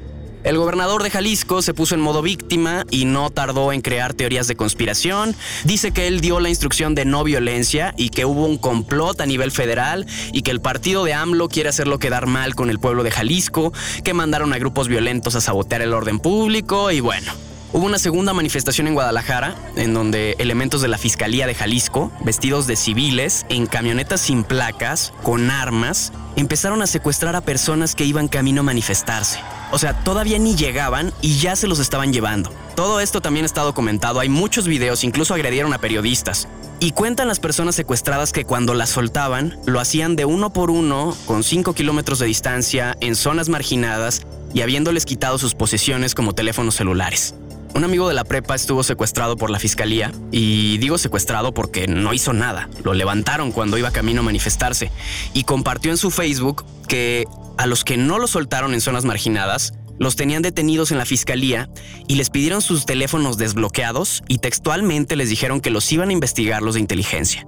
El 0.44 0.58
gobernador 0.58 1.02
de 1.02 1.08
Jalisco 1.08 1.62
se 1.62 1.72
puso 1.72 1.94
en 1.94 2.02
modo 2.02 2.20
víctima 2.20 2.84
y 2.90 3.06
no 3.06 3.30
tardó 3.30 3.72
en 3.72 3.80
crear 3.80 4.12
teorías 4.12 4.46
de 4.46 4.56
conspiración. 4.56 5.34
Dice 5.64 5.90
que 5.90 6.06
él 6.06 6.20
dio 6.20 6.38
la 6.38 6.50
instrucción 6.50 6.94
de 6.94 7.06
no 7.06 7.24
violencia 7.24 7.94
y 7.96 8.10
que 8.10 8.26
hubo 8.26 8.44
un 8.44 8.58
complot 8.58 9.22
a 9.22 9.26
nivel 9.26 9.50
federal 9.52 10.06
y 10.32 10.42
que 10.42 10.50
el 10.50 10.60
partido 10.60 11.02
de 11.04 11.14
AMLO 11.14 11.48
quiere 11.48 11.70
hacerlo 11.70 11.98
quedar 11.98 12.26
mal 12.26 12.54
con 12.54 12.68
el 12.68 12.78
pueblo 12.78 13.04
de 13.04 13.10
Jalisco, 13.10 13.72
que 14.04 14.12
mandaron 14.12 14.52
a 14.52 14.58
grupos 14.58 14.86
violentos 14.86 15.34
a 15.34 15.40
sabotear 15.40 15.80
el 15.80 15.94
orden 15.94 16.18
público 16.18 16.90
y 16.90 17.00
bueno. 17.00 17.32
Hubo 17.72 17.86
una 17.86 17.98
segunda 17.98 18.34
manifestación 18.34 18.86
en 18.86 18.94
Guadalajara, 18.94 19.56
en 19.76 19.94
donde 19.94 20.36
elementos 20.38 20.82
de 20.82 20.88
la 20.88 20.98
Fiscalía 20.98 21.46
de 21.46 21.54
Jalisco, 21.54 22.12
vestidos 22.22 22.66
de 22.66 22.76
civiles, 22.76 23.46
en 23.48 23.66
camionetas 23.66 24.20
sin 24.20 24.44
placas, 24.44 25.14
con 25.22 25.50
armas, 25.50 26.12
empezaron 26.36 26.82
a 26.82 26.86
secuestrar 26.86 27.34
a 27.34 27.40
personas 27.40 27.94
que 27.94 28.04
iban 28.04 28.28
camino 28.28 28.60
a 28.60 28.64
manifestarse. 28.64 29.40
O 29.74 29.78
sea, 29.80 29.92
todavía 30.04 30.38
ni 30.38 30.54
llegaban 30.54 31.12
y 31.20 31.38
ya 31.38 31.56
se 31.56 31.66
los 31.66 31.80
estaban 31.80 32.12
llevando. 32.12 32.52
Todo 32.76 33.00
esto 33.00 33.20
también 33.20 33.44
está 33.44 33.62
documentado, 33.62 34.20
hay 34.20 34.28
muchos 34.28 34.68
videos, 34.68 35.02
incluso 35.02 35.34
agredieron 35.34 35.74
a 35.74 35.78
periodistas. 35.78 36.46
Y 36.78 36.92
cuentan 36.92 37.26
las 37.26 37.40
personas 37.40 37.74
secuestradas 37.74 38.30
que 38.30 38.44
cuando 38.44 38.74
las 38.74 38.90
soltaban, 38.90 39.58
lo 39.66 39.80
hacían 39.80 40.14
de 40.14 40.26
uno 40.26 40.52
por 40.52 40.70
uno, 40.70 41.16
con 41.26 41.42
5 41.42 41.74
kilómetros 41.74 42.20
de 42.20 42.26
distancia, 42.26 42.96
en 43.00 43.16
zonas 43.16 43.48
marginadas 43.48 44.22
y 44.52 44.60
habiéndoles 44.60 45.06
quitado 45.06 45.38
sus 45.38 45.56
posesiones 45.56 46.14
como 46.14 46.34
teléfonos 46.34 46.76
celulares. 46.76 47.34
Un 47.74 47.82
amigo 47.82 48.06
de 48.06 48.14
la 48.14 48.22
prepa 48.22 48.54
estuvo 48.54 48.84
secuestrado 48.84 49.36
por 49.36 49.50
la 49.50 49.58
fiscalía 49.58 50.12
y 50.30 50.78
digo 50.78 50.96
secuestrado 50.96 51.52
porque 51.52 51.88
no 51.88 52.14
hizo 52.14 52.32
nada. 52.32 52.68
Lo 52.84 52.94
levantaron 52.94 53.50
cuando 53.50 53.76
iba 53.76 53.90
camino 53.90 54.20
a 54.20 54.24
manifestarse 54.24 54.92
y 55.32 55.42
compartió 55.42 55.90
en 55.90 55.96
su 55.96 56.12
Facebook 56.12 56.64
que 56.86 57.24
a 57.58 57.66
los 57.66 57.82
que 57.82 57.96
no 57.96 58.20
lo 58.20 58.28
soltaron 58.28 58.74
en 58.74 58.80
zonas 58.80 59.04
marginadas, 59.04 59.72
los 59.98 60.14
tenían 60.14 60.42
detenidos 60.42 60.92
en 60.92 60.98
la 60.98 61.04
fiscalía 61.04 61.68
y 62.06 62.14
les 62.14 62.30
pidieron 62.30 62.62
sus 62.62 62.86
teléfonos 62.86 63.38
desbloqueados 63.38 64.22
y 64.28 64.38
textualmente 64.38 65.16
les 65.16 65.28
dijeron 65.28 65.60
que 65.60 65.70
los 65.70 65.90
iban 65.92 66.10
a 66.10 66.12
investigar 66.12 66.62
los 66.62 66.74
de 66.74 66.80
inteligencia. 66.80 67.44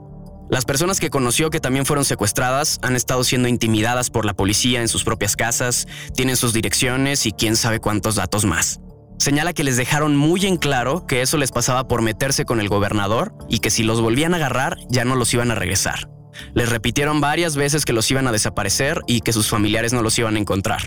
Las 0.51 0.65
personas 0.65 0.99
que 0.99 1.11
conoció 1.11 1.51
que 1.51 1.61
también 1.61 1.87
fueron 1.87 2.05
secuestradas 2.05 2.79
han 2.83 2.97
estado 2.97 3.23
siendo 3.23 3.47
intimidadas 3.47 4.11
por 4.11 4.25
la 4.25 4.35
policía 4.35 4.81
en 4.81 4.89
sus 4.89 5.05
propias 5.05 5.37
casas, 5.37 5.87
tienen 6.15 6.37
sus 6.37 6.53
direcciones 6.53 7.27
y 7.27 7.33
quién 7.33 7.57
sabe 7.57 7.79
cuántos 7.81 8.17
datos 8.17 8.45
más. 8.45 8.81
Señala 9.19 9.53
que 9.53 9.65
les 9.65 9.77
dejaron 9.77 10.17
muy 10.17 10.45
en 10.47 10.57
claro 10.57 11.07
que 11.07 11.23
eso 11.23 11.37
les 11.39 11.51
pasaba 11.51 11.89
por 11.89 12.03
meterse 12.03 12.45
con 12.45 12.61
el 12.61 12.69
gobernador 12.69 13.35
y 13.49 13.61
que 13.61 13.71
si 13.71 13.83
los 13.83 14.01
volvían 14.01 14.35
a 14.35 14.37
agarrar 14.37 14.77
ya 14.89 15.05
no 15.05 15.17
los 15.17 15.33
iban 15.33 15.51
a 15.51 15.55
regresar. 15.55 16.09
Les 16.55 16.69
repitieron 16.69 17.21
varias 17.21 17.57
veces 17.57 17.85
que 17.85 17.93
los 17.93 18.11
iban 18.11 18.27
a 18.27 18.33
desaparecer 18.33 19.01
y 19.07 19.21
que 19.21 19.33
sus 19.33 19.49
familiares 19.49 19.93
no 19.93 20.03
los 20.03 20.19
iban 20.19 20.37
a 20.37 20.39
encontrar. 20.39 20.83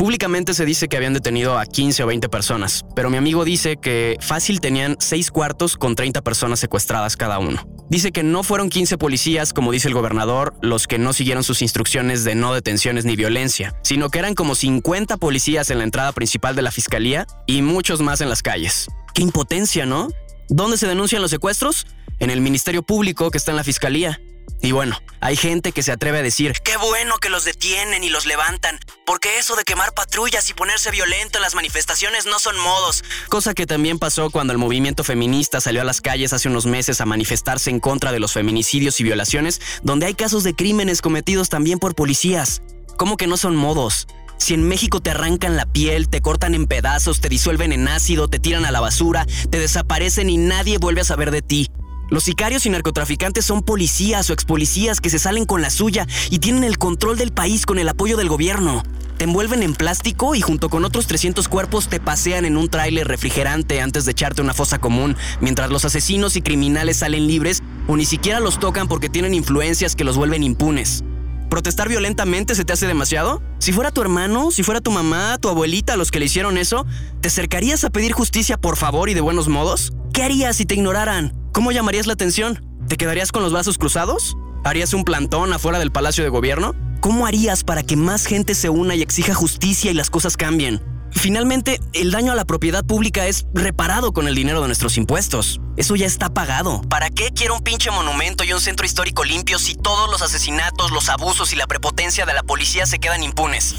Públicamente 0.00 0.54
se 0.54 0.64
dice 0.64 0.88
que 0.88 0.96
habían 0.96 1.12
detenido 1.12 1.58
a 1.58 1.66
15 1.66 2.04
o 2.04 2.06
20 2.06 2.30
personas, 2.30 2.86
pero 2.96 3.10
mi 3.10 3.18
amigo 3.18 3.44
dice 3.44 3.76
que 3.76 4.16
fácil 4.18 4.58
tenían 4.58 4.96
6 4.98 5.30
cuartos 5.30 5.76
con 5.76 5.94
30 5.94 6.22
personas 6.22 6.58
secuestradas 6.58 7.18
cada 7.18 7.38
uno. 7.38 7.68
Dice 7.90 8.10
que 8.10 8.22
no 8.22 8.42
fueron 8.42 8.70
15 8.70 8.96
policías, 8.96 9.52
como 9.52 9.72
dice 9.72 9.88
el 9.88 9.94
gobernador, 9.94 10.54
los 10.62 10.86
que 10.86 10.96
no 10.96 11.12
siguieron 11.12 11.44
sus 11.44 11.60
instrucciones 11.60 12.24
de 12.24 12.34
no 12.34 12.54
detenciones 12.54 13.04
ni 13.04 13.14
violencia, 13.14 13.74
sino 13.82 14.08
que 14.08 14.20
eran 14.20 14.34
como 14.34 14.54
50 14.54 15.18
policías 15.18 15.68
en 15.68 15.76
la 15.76 15.84
entrada 15.84 16.12
principal 16.12 16.56
de 16.56 16.62
la 16.62 16.70
fiscalía 16.70 17.26
y 17.46 17.60
muchos 17.60 18.00
más 18.00 18.22
en 18.22 18.30
las 18.30 18.42
calles. 18.42 18.88
¡Qué 19.12 19.20
impotencia, 19.20 19.84
¿no? 19.84 20.08
¿Dónde 20.48 20.78
se 20.78 20.86
denuncian 20.86 21.20
los 21.20 21.30
secuestros? 21.30 21.86
En 22.20 22.30
el 22.30 22.40
Ministerio 22.40 22.82
Público 22.82 23.30
que 23.30 23.36
está 23.36 23.50
en 23.50 23.58
la 23.58 23.64
fiscalía. 23.64 24.18
Y 24.62 24.72
bueno, 24.72 24.96
hay 25.20 25.36
gente 25.36 25.72
que 25.72 25.82
se 25.82 25.92
atreve 25.92 26.18
a 26.18 26.22
decir, 26.22 26.52
bueno 26.80 27.18
que 27.18 27.28
los 27.28 27.44
detienen 27.44 28.02
y 28.02 28.08
los 28.08 28.26
levantan, 28.26 28.78
porque 29.06 29.38
eso 29.38 29.54
de 29.56 29.64
quemar 29.64 29.92
patrullas 29.94 30.48
y 30.50 30.54
ponerse 30.54 30.90
violento 30.90 31.38
en 31.38 31.42
las 31.42 31.54
manifestaciones 31.54 32.26
no 32.26 32.38
son 32.38 32.58
modos. 32.58 33.04
Cosa 33.28 33.54
que 33.54 33.66
también 33.66 33.98
pasó 33.98 34.30
cuando 34.30 34.52
el 34.52 34.58
movimiento 34.58 35.04
feminista 35.04 35.60
salió 35.60 35.82
a 35.82 35.84
las 35.84 36.00
calles 36.00 36.32
hace 36.32 36.48
unos 36.48 36.66
meses 36.66 37.00
a 37.00 37.06
manifestarse 37.06 37.70
en 37.70 37.80
contra 37.80 38.12
de 38.12 38.20
los 38.20 38.32
feminicidios 38.32 38.98
y 39.00 39.04
violaciones, 39.04 39.60
donde 39.82 40.06
hay 40.06 40.14
casos 40.14 40.42
de 40.42 40.54
crímenes 40.54 41.02
cometidos 41.02 41.48
también 41.48 41.78
por 41.78 41.94
policías. 41.94 42.62
¿Cómo 42.96 43.16
que 43.16 43.26
no 43.26 43.36
son 43.36 43.56
modos? 43.56 44.06
Si 44.38 44.54
en 44.54 44.66
México 44.66 45.00
te 45.00 45.10
arrancan 45.10 45.56
la 45.56 45.66
piel, 45.66 46.08
te 46.08 46.22
cortan 46.22 46.54
en 46.54 46.66
pedazos, 46.66 47.20
te 47.20 47.28
disuelven 47.28 47.72
en 47.72 47.88
ácido, 47.88 48.28
te 48.28 48.38
tiran 48.38 48.64
a 48.64 48.70
la 48.70 48.80
basura, 48.80 49.26
te 49.50 49.58
desaparecen 49.58 50.30
y 50.30 50.38
nadie 50.38 50.78
vuelve 50.78 51.02
a 51.02 51.04
saber 51.04 51.30
de 51.30 51.42
ti. 51.42 51.70
Los 52.10 52.24
sicarios 52.24 52.66
y 52.66 52.70
narcotraficantes 52.70 53.44
son 53.44 53.62
policías 53.62 54.28
o 54.28 54.32
expolicías 54.32 55.00
que 55.00 55.10
se 55.10 55.20
salen 55.20 55.44
con 55.44 55.62
la 55.62 55.70
suya 55.70 56.08
y 56.28 56.40
tienen 56.40 56.64
el 56.64 56.76
control 56.76 57.16
del 57.16 57.30
país 57.30 57.66
con 57.66 57.78
el 57.78 57.88
apoyo 57.88 58.16
del 58.16 58.28
gobierno. 58.28 58.82
Te 59.16 59.24
envuelven 59.24 59.62
en 59.62 59.74
plástico 59.74 60.34
y 60.34 60.40
junto 60.40 60.70
con 60.70 60.84
otros 60.84 61.06
300 61.06 61.46
cuerpos 61.46 61.88
te 61.88 62.00
pasean 62.00 62.46
en 62.46 62.56
un 62.56 62.68
tráiler 62.68 63.06
refrigerante 63.06 63.80
antes 63.80 64.06
de 64.06 64.10
echarte 64.10 64.42
una 64.42 64.54
fosa 64.54 64.80
común, 64.80 65.16
mientras 65.40 65.70
los 65.70 65.84
asesinos 65.84 66.34
y 66.34 66.42
criminales 66.42 66.96
salen 66.96 67.28
libres 67.28 67.62
o 67.86 67.96
ni 67.96 68.04
siquiera 68.04 68.40
los 68.40 68.58
tocan 68.58 68.88
porque 68.88 69.08
tienen 69.08 69.32
influencias 69.32 69.94
que 69.94 70.02
los 70.02 70.16
vuelven 70.16 70.42
impunes. 70.42 71.04
¿Protestar 71.48 71.88
violentamente 71.88 72.56
se 72.56 72.64
te 72.64 72.72
hace 72.72 72.88
demasiado? 72.88 73.40
Si 73.60 73.72
fuera 73.72 73.92
tu 73.92 74.02
hermano, 74.02 74.50
si 74.50 74.64
fuera 74.64 74.80
tu 74.80 74.90
mamá, 74.90 75.38
tu 75.38 75.48
abuelita 75.48 75.96
los 75.96 76.10
que 76.10 76.18
le 76.18 76.26
hicieron 76.26 76.58
eso, 76.58 76.86
¿te 77.20 77.28
acercarías 77.28 77.84
a 77.84 77.90
pedir 77.90 78.12
justicia 78.12 78.56
por 78.56 78.76
favor 78.76 79.10
y 79.10 79.14
de 79.14 79.20
buenos 79.20 79.46
modos? 79.46 79.92
¿Qué 80.12 80.24
harías 80.24 80.56
si 80.56 80.66
te 80.66 80.74
ignoraran? 80.74 81.39
¿Cómo 81.52 81.72
llamarías 81.72 82.06
la 82.06 82.12
atención? 82.12 82.64
¿Te 82.88 82.96
quedarías 82.96 83.32
con 83.32 83.42
los 83.42 83.52
brazos 83.52 83.76
cruzados? 83.76 84.36
¿Harías 84.64 84.94
un 84.94 85.04
plantón 85.04 85.52
afuera 85.52 85.78
del 85.78 85.90
Palacio 85.90 86.22
de 86.22 86.30
Gobierno? 86.30 86.74
¿Cómo 87.00 87.26
harías 87.26 87.64
para 87.64 87.82
que 87.82 87.96
más 87.96 88.24
gente 88.24 88.54
se 88.54 88.68
una 88.68 88.94
y 88.94 89.02
exija 89.02 89.34
justicia 89.34 89.90
y 89.90 89.94
las 89.94 90.10
cosas 90.10 90.36
cambien? 90.36 90.80
Finalmente, 91.10 91.80
el 91.92 92.12
daño 92.12 92.30
a 92.30 92.36
la 92.36 92.44
propiedad 92.44 92.84
pública 92.84 93.26
es 93.26 93.46
reparado 93.52 94.12
con 94.12 94.28
el 94.28 94.36
dinero 94.36 94.60
de 94.60 94.68
nuestros 94.68 94.96
impuestos. 94.96 95.60
Eso 95.76 95.96
ya 95.96 96.06
está 96.06 96.32
pagado. 96.32 96.82
¿Para 96.82 97.10
qué 97.10 97.30
quiero 97.34 97.56
un 97.56 97.62
pinche 97.62 97.90
monumento 97.90 98.44
y 98.44 98.52
un 98.52 98.60
centro 98.60 98.86
histórico 98.86 99.24
limpio 99.24 99.58
si 99.58 99.74
todos 99.74 100.08
los 100.08 100.22
asesinatos, 100.22 100.92
los 100.92 101.08
abusos 101.08 101.52
y 101.52 101.56
la 101.56 101.66
prepotencia 101.66 102.26
de 102.26 102.34
la 102.34 102.44
policía 102.44 102.86
se 102.86 103.00
quedan 103.00 103.24
impunes? 103.24 103.74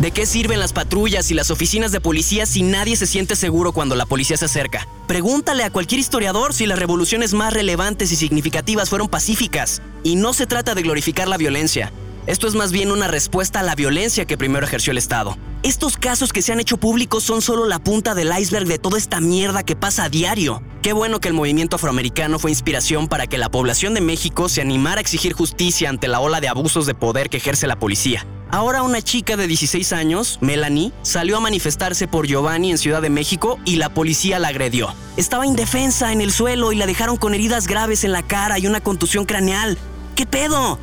¿De 0.00 0.12
qué 0.12 0.26
sirven 0.26 0.60
las 0.60 0.72
patrullas 0.72 1.28
y 1.32 1.34
las 1.34 1.50
oficinas 1.50 1.90
de 1.90 2.00
policía 2.00 2.46
si 2.46 2.62
nadie 2.62 2.94
se 2.94 3.04
siente 3.04 3.34
seguro 3.34 3.72
cuando 3.72 3.96
la 3.96 4.06
policía 4.06 4.36
se 4.36 4.44
acerca? 4.44 4.86
Pregúntale 5.08 5.64
a 5.64 5.70
cualquier 5.70 5.98
historiador 5.98 6.54
si 6.54 6.66
las 6.66 6.78
revoluciones 6.78 7.34
más 7.34 7.52
relevantes 7.52 8.12
y 8.12 8.16
significativas 8.16 8.90
fueron 8.90 9.08
pacíficas. 9.08 9.82
Y 10.04 10.14
no 10.14 10.34
se 10.34 10.46
trata 10.46 10.76
de 10.76 10.82
glorificar 10.82 11.26
la 11.26 11.36
violencia. 11.36 11.92
Esto 12.28 12.46
es 12.46 12.54
más 12.54 12.72
bien 12.72 12.92
una 12.92 13.08
respuesta 13.08 13.60
a 13.60 13.62
la 13.62 13.74
violencia 13.74 14.26
que 14.26 14.36
primero 14.36 14.66
ejerció 14.66 14.90
el 14.90 14.98
Estado. 14.98 15.38
Estos 15.62 15.96
casos 15.96 16.30
que 16.30 16.42
se 16.42 16.52
han 16.52 16.60
hecho 16.60 16.76
públicos 16.76 17.24
son 17.24 17.40
solo 17.40 17.64
la 17.64 17.78
punta 17.78 18.14
del 18.14 18.30
iceberg 18.38 18.66
de 18.66 18.78
toda 18.78 18.98
esta 18.98 19.18
mierda 19.18 19.62
que 19.62 19.76
pasa 19.76 20.04
a 20.04 20.08
diario. 20.10 20.62
Qué 20.82 20.92
bueno 20.92 21.20
que 21.20 21.28
el 21.28 21.34
movimiento 21.34 21.76
afroamericano 21.76 22.38
fue 22.38 22.50
inspiración 22.50 23.08
para 23.08 23.26
que 23.26 23.38
la 23.38 23.50
población 23.50 23.94
de 23.94 24.02
México 24.02 24.50
se 24.50 24.60
animara 24.60 24.98
a 24.98 25.00
exigir 25.00 25.32
justicia 25.32 25.88
ante 25.88 26.06
la 26.06 26.20
ola 26.20 26.42
de 26.42 26.48
abusos 26.48 26.84
de 26.84 26.94
poder 26.94 27.30
que 27.30 27.38
ejerce 27.38 27.66
la 27.66 27.78
policía. 27.78 28.26
Ahora 28.50 28.82
una 28.82 29.00
chica 29.00 29.38
de 29.38 29.46
16 29.46 29.94
años, 29.94 30.36
Melanie, 30.42 30.92
salió 31.00 31.38
a 31.38 31.40
manifestarse 31.40 32.08
por 32.08 32.26
Giovanni 32.26 32.72
en 32.72 32.76
Ciudad 32.76 33.00
de 33.00 33.08
México 33.08 33.58
y 33.64 33.76
la 33.76 33.94
policía 33.94 34.38
la 34.38 34.48
agredió. 34.48 34.94
Estaba 35.16 35.46
indefensa 35.46 36.12
en 36.12 36.20
el 36.20 36.30
suelo 36.30 36.72
y 36.72 36.76
la 36.76 36.84
dejaron 36.84 37.16
con 37.16 37.32
heridas 37.32 37.66
graves 37.66 38.04
en 38.04 38.12
la 38.12 38.22
cara 38.22 38.58
y 38.58 38.66
una 38.66 38.82
contusión 38.82 39.24
craneal. 39.24 39.78
¿Qué 40.14 40.26
pedo? 40.26 40.78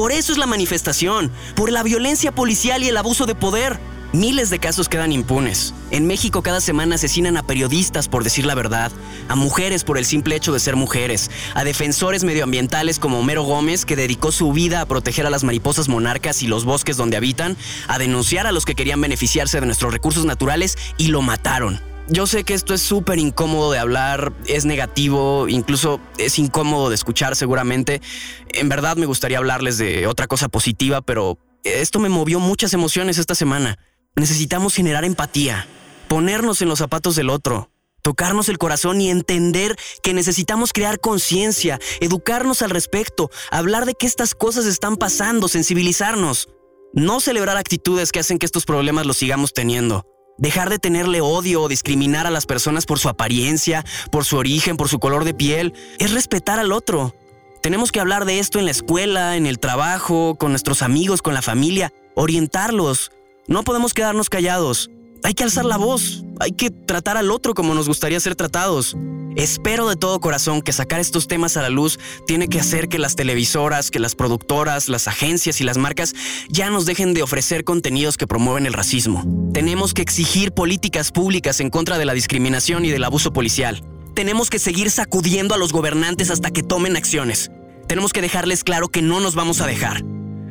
Por 0.00 0.12
eso 0.12 0.32
es 0.32 0.38
la 0.38 0.46
manifestación, 0.46 1.30
por 1.54 1.70
la 1.70 1.82
violencia 1.82 2.32
policial 2.32 2.82
y 2.82 2.88
el 2.88 2.96
abuso 2.96 3.26
de 3.26 3.34
poder. 3.34 3.78
Miles 4.14 4.48
de 4.48 4.58
casos 4.58 4.88
quedan 4.88 5.12
impunes. 5.12 5.74
En 5.90 6.06
México 6.06 6.40
cada 6.40 6.62
semana 6.62 6.94
asesinan 6.94 7.36
a 7.36 7.42
periodistas 7.42 8.08
por 8.08 8.24
decir 8.24 8.46
la 8.46 8.54
verdad, 8.54 8.90
a 9.28 9.34
mujeres 9.34 9.84
por 9.84 9.98
el 9.98 10.06
simple 10.06 10.36
hecho 10.36 10.54
de 10.54 10.58
ser 10.58 10.74
mujeres, 10.74 11.30
a 11.52 11.64
defensores 11.64 12.24
medioambientales 12.24 12.98
como 12.98 13.18
Homero 13.18 13.42
Gómez, 13.42 13.84
que 13.84 13.94
dedicó 13.94 14.32
su 14.32 14.54
vida 14.54 14.80
a 14.80 14.86
proteger 14.86 15.26
a 15.26 15.30
las 15.30 15.44
mariposas 15.44 15.90
monarcas 15.90 16.42
y 16.42 16.46
los 16.46 16.64
bosques 16.64 16.96
donde 16.96 17.18
habitan, 17.18 17.58
a 17.86 17.98
denunciar 17.98 18.46
a 18.46 18.52
los 18.52 18.64
que 18.64 18.74
querían 18.74 19.02
beneficiarse 19.02 19.60
de 19.60 19.66
nuestros 19.66 19.92
recursos 19.92 20.24
naturales 20.24 20.78
y 20.96 21.08
lo 21.08 21.20
mataron. 21.20 21.89
Yo 22.12 22.26
sé 22.26 22.42
que 22.42 22.54
esto 22.54 22.74
es 22.74 22.82
súper 22.82 23.20
incómodo 23.20 23.70
de 23.70 23.78
hablar, 23.78 24.32
es 24.46 24.64
negativo, 24.64 25.46
incluso 25.46 26.00
es 26.18 26.40
incómodo 26.40 26.88
de 26.88 26.96
escuchar 26.96 27.36
seguramente. 27.36 28.02
En 28.48 28.68
verdad 28.68 28.96
me 28.96 29.06
gustaría 29.06 29.38
hablarles 29.38 29.78
de 29.78 30.08
otra 30.08 30.26
cosa 30.26 30.48
positiva, 30.48 31.02
pero 31.02 31.38
esto 31.62 32.00
me 32.00 32.08
movió 32.08 32.40
muchas 32.40 32.72
emociones 32.72 33.18
esta 33.18 33.36
semana. 33.36 33.78
Necesitamos 34.16 34.74
generar 34.74 35.04
empatía, 35.04 35.68
ponernos 36.08 36.60
en 36.62 36.68
los 36.68 36.80
zapatos 36.80 37.14
del 37.14 37.30
otro, 37.30 37.70
tocarnos 38.02 38.48
el 38.48 38.58
corazón 38.58 39.00
y 39.00 39.08
entender 39.08 39.76
que 40.02 40.12
necesitamos 40.12 40.72
crear 40.72 40.98
conciencia, 40.98 41.78
educarnos 42.00 42.62
al 42.62 42.70
respecto, 42.70 43.30
hablar 43.52 43.86
de 43.86 43.94
que 43.94 44.08
estas 44.08 44.34
cosas 44.34 44.66
están 44.66 44.96
pasando, 44.96 45.46
sensibilizarnos. 45.46 46.48
No 46.92 47.20
celebrar 47.20 47.56
actitudes 47.56 48.10
que 48.10 48.18
hacen 48.18 48.38
que 48.38 48.46
estos 48.46 48.64
problemas 48.64 49.06
los 49.06 49.16
sigamos 49.16 49.52
teniendo. 49.52 50.04
Dejar 50.40 50.70
de 50.70 50.78
tenerle 50.78 51.20
odio 51.20 51.62
o 51.62 51.68
discriminar 51.68 52.26
a 52.26 52.30
las 52.30 52.46
personas 52.46 52.86
por 52.86 52.98
su 52.98 53.08
apariencia, 53.08 53.84
por 54.10 54.24
su 54.24 54.36
origen, 54.36 54.76
por 54.76 54.88
su 54.88 54.98
color 54.98 55.24
de 55.24 55.34
piel, 55.34 55.74
es 55.98 56.12
respetar 56.12 56.58
al 56.58 56.72
otro. 56.72 57.14
Tenemos 57.62 57.92
que 57.92 58.00
hablar 58.00 58.24
de 58.24 58.38
esto 58.38 58.58
en 58.58 58.64
la 58.64 58.70
escuela, 58.72 59.36
en 59.36 59.46
el 59.46 59.58
trabajo, 59.58 60.36
con 60.36 60.50
nuestros 60.50 60.82
amigos, 60.82 61.20
con 61.22 61.34
la 61.34 61.42
familia, 61.42 61.92
orientarlos, 62.14 63.12
no 63.46 63.64
podemos 63.64 63.94
quedarnos 63.94 64.30
callados. 64.30 64.90
Hay 65.22 65.34
que 65.34 65.44
alzar 65.44 65.64
la 65.64 65.76
voz. 65.76 66.24
Hay 66.38 66.52
que 66.52 66.70
tratar 66.70 67.16
al 67.16 67.30
otro 67.30 67.54
como 67.54 67.74
nos 67.74 67.88
gustaría 67.88 68.18
ser 68.20 68.34
tratados. 68.34 68.96
Espero 69.36 69.88
de 69.88 69.96
todo 69.96 70.20
corazón 70.20 70.60
que 70.60 70.72
sacar 70.72 70.98
estos 70.98 71.28
temas 71.28 71.56
a 71.56 71.62
la 71.62 71.68
luz 71.68 72.00
tiene 72.26 72.48
que 72.48 72.58
hacer 72.58 72.88
que 72.88 72.98
las 72.98 73.14
televisoras, 73.14 73.90
que 73.90 74.00
las 74.00 74.16
productoras, 74.16 74.88
las 74.88 75.06
agencias 75.06 75.60
y 75.60 75.64
las 75.64 75.78
marcas 75.78 76.14
ya 76.48 76.68
nos 76.68 76.84
dejen 76.84 77.14
de 77.14 77.22
ofrecer 77.22 77.62
contenidos 77.62 78.16
que 78.16 78.26
promueven 78.26 78.66
el 78.66 78.72
racismo. 78.72 79.24
Tenemos 79.52 79.94
que 79.94 80.02
exigir 80.02 80.52
políticas 80.52 81.12
públicas 81.12 81.60
en 81.60 81.70
contra 81.70 81.96
de 81.96 82.06
la 82.06 82.14
discriminación 82.14 82.84
y 82.84 82.90
del 82.90 83.04
abuso 83.04 83.32
policial. 83.32 83.84
Tenemos 84.14 84.50
que 84.50 84.58
seguir 84.58 84.90
sacudiendo 84.90 85.54
a 85.54 85.58
los 85.58 85.72
gobernantes 85.72 86.30
hasta 86.30 86.50
que 86.50 86.64
tomen 86.64 86.96
acciones. 86.96 87.50
Tenemos 87.86 88.12
que 88.12 88.22
dejarles 88.22 88.64
claro 88.64 88.88
que 88.88 89.02
no 89.02 89.20
nos 89.20 89.36
vamos 89.36 89.60
a 89.60 89.66
dejar. 89.66 90.02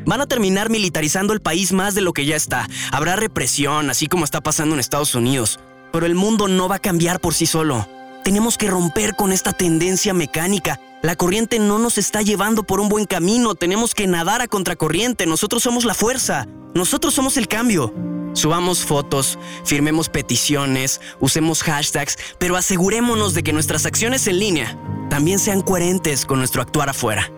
Van 0.10 0.22
a 0.22 0.26
terminar 0.26 0.72
militarizando 0.72 1.34
el 1.34 1.39
país 1.39 1.72
más 1.72 1.93
de 1.93 2.02
lo 2.02 2.13
que 2.13 2.26
ya 2.26 2.36
está. 2.36 2.67
Habrá 2.91 3.15
represión, 3.15 3.91
así 3.91 4.08
como 4.08 4.26
está 4.26 4.41
pasando 4.41 4.74
en 4.74 4.80
Estados 4.80 5.13
Unidos. 5.13 5.60
Pero 5.93 6.08
el 6.08 6.15
mundo 6.15 6.48
no 6.48 6.67
va 6.67 6.78
a 6.78 6.80
cambiar 6.80 7.19
por 7.19 7.36
sí 7.36 7.45
solo. 7.45 7.88
Tenemos 8.24 8.58
que 8.58 8.72
romper 8.72 9.15
con 9.15 9.32
esta 9.32 9.54
tendencia 9.54 10.15
mecánica. 10.15 10.80
La 11.04 11.15
corriente 11.15 11.60
no 11.60 11.78
nos 11.78 12.00
está 12.00 12.24
llevando 12.24 12.63
por 12.63 12.80
un 12.80 12.89
buen 12.89 13.06
camino. 13.06 13.54
Tenemos 13.54 13.93
que 13.93 14.08
nadar 14.08 14.41
a 14.41 14.48
contracorriente. 14.48 15.28
Nosotros 15.28 15.62
somos 15.62 15.86
la 15.86 15.93
fuerza. 15.93 16.48
Nosotros 16.74 17.13
somos 17.13 17.38
el 17.38 17.48
cambio. 17.48 17.93
Subamos 18.34 18.84
fotos, 18.84 19.38
firmemos 19.63 20.10
peticiones, 20.10 21.02
usemos 21.19 21.62
hashtags, 21.62 22.17
pero 22.39 22.58
asegurémonos 22.58 23.36
de 23.36 23.43
que 23.43 23.54
nuestras 23.54 23.86
acciones 23.86 24.26
en 24.26 24.39
línea 24.39 24.76
también 25.12 25.38
sean 25.38 25.62
coherentes 25.62 26.26
con 26.26 26.39
nuestro 26.39 26.63
actuar 26.63 26.89
afuera. 26.89 27.32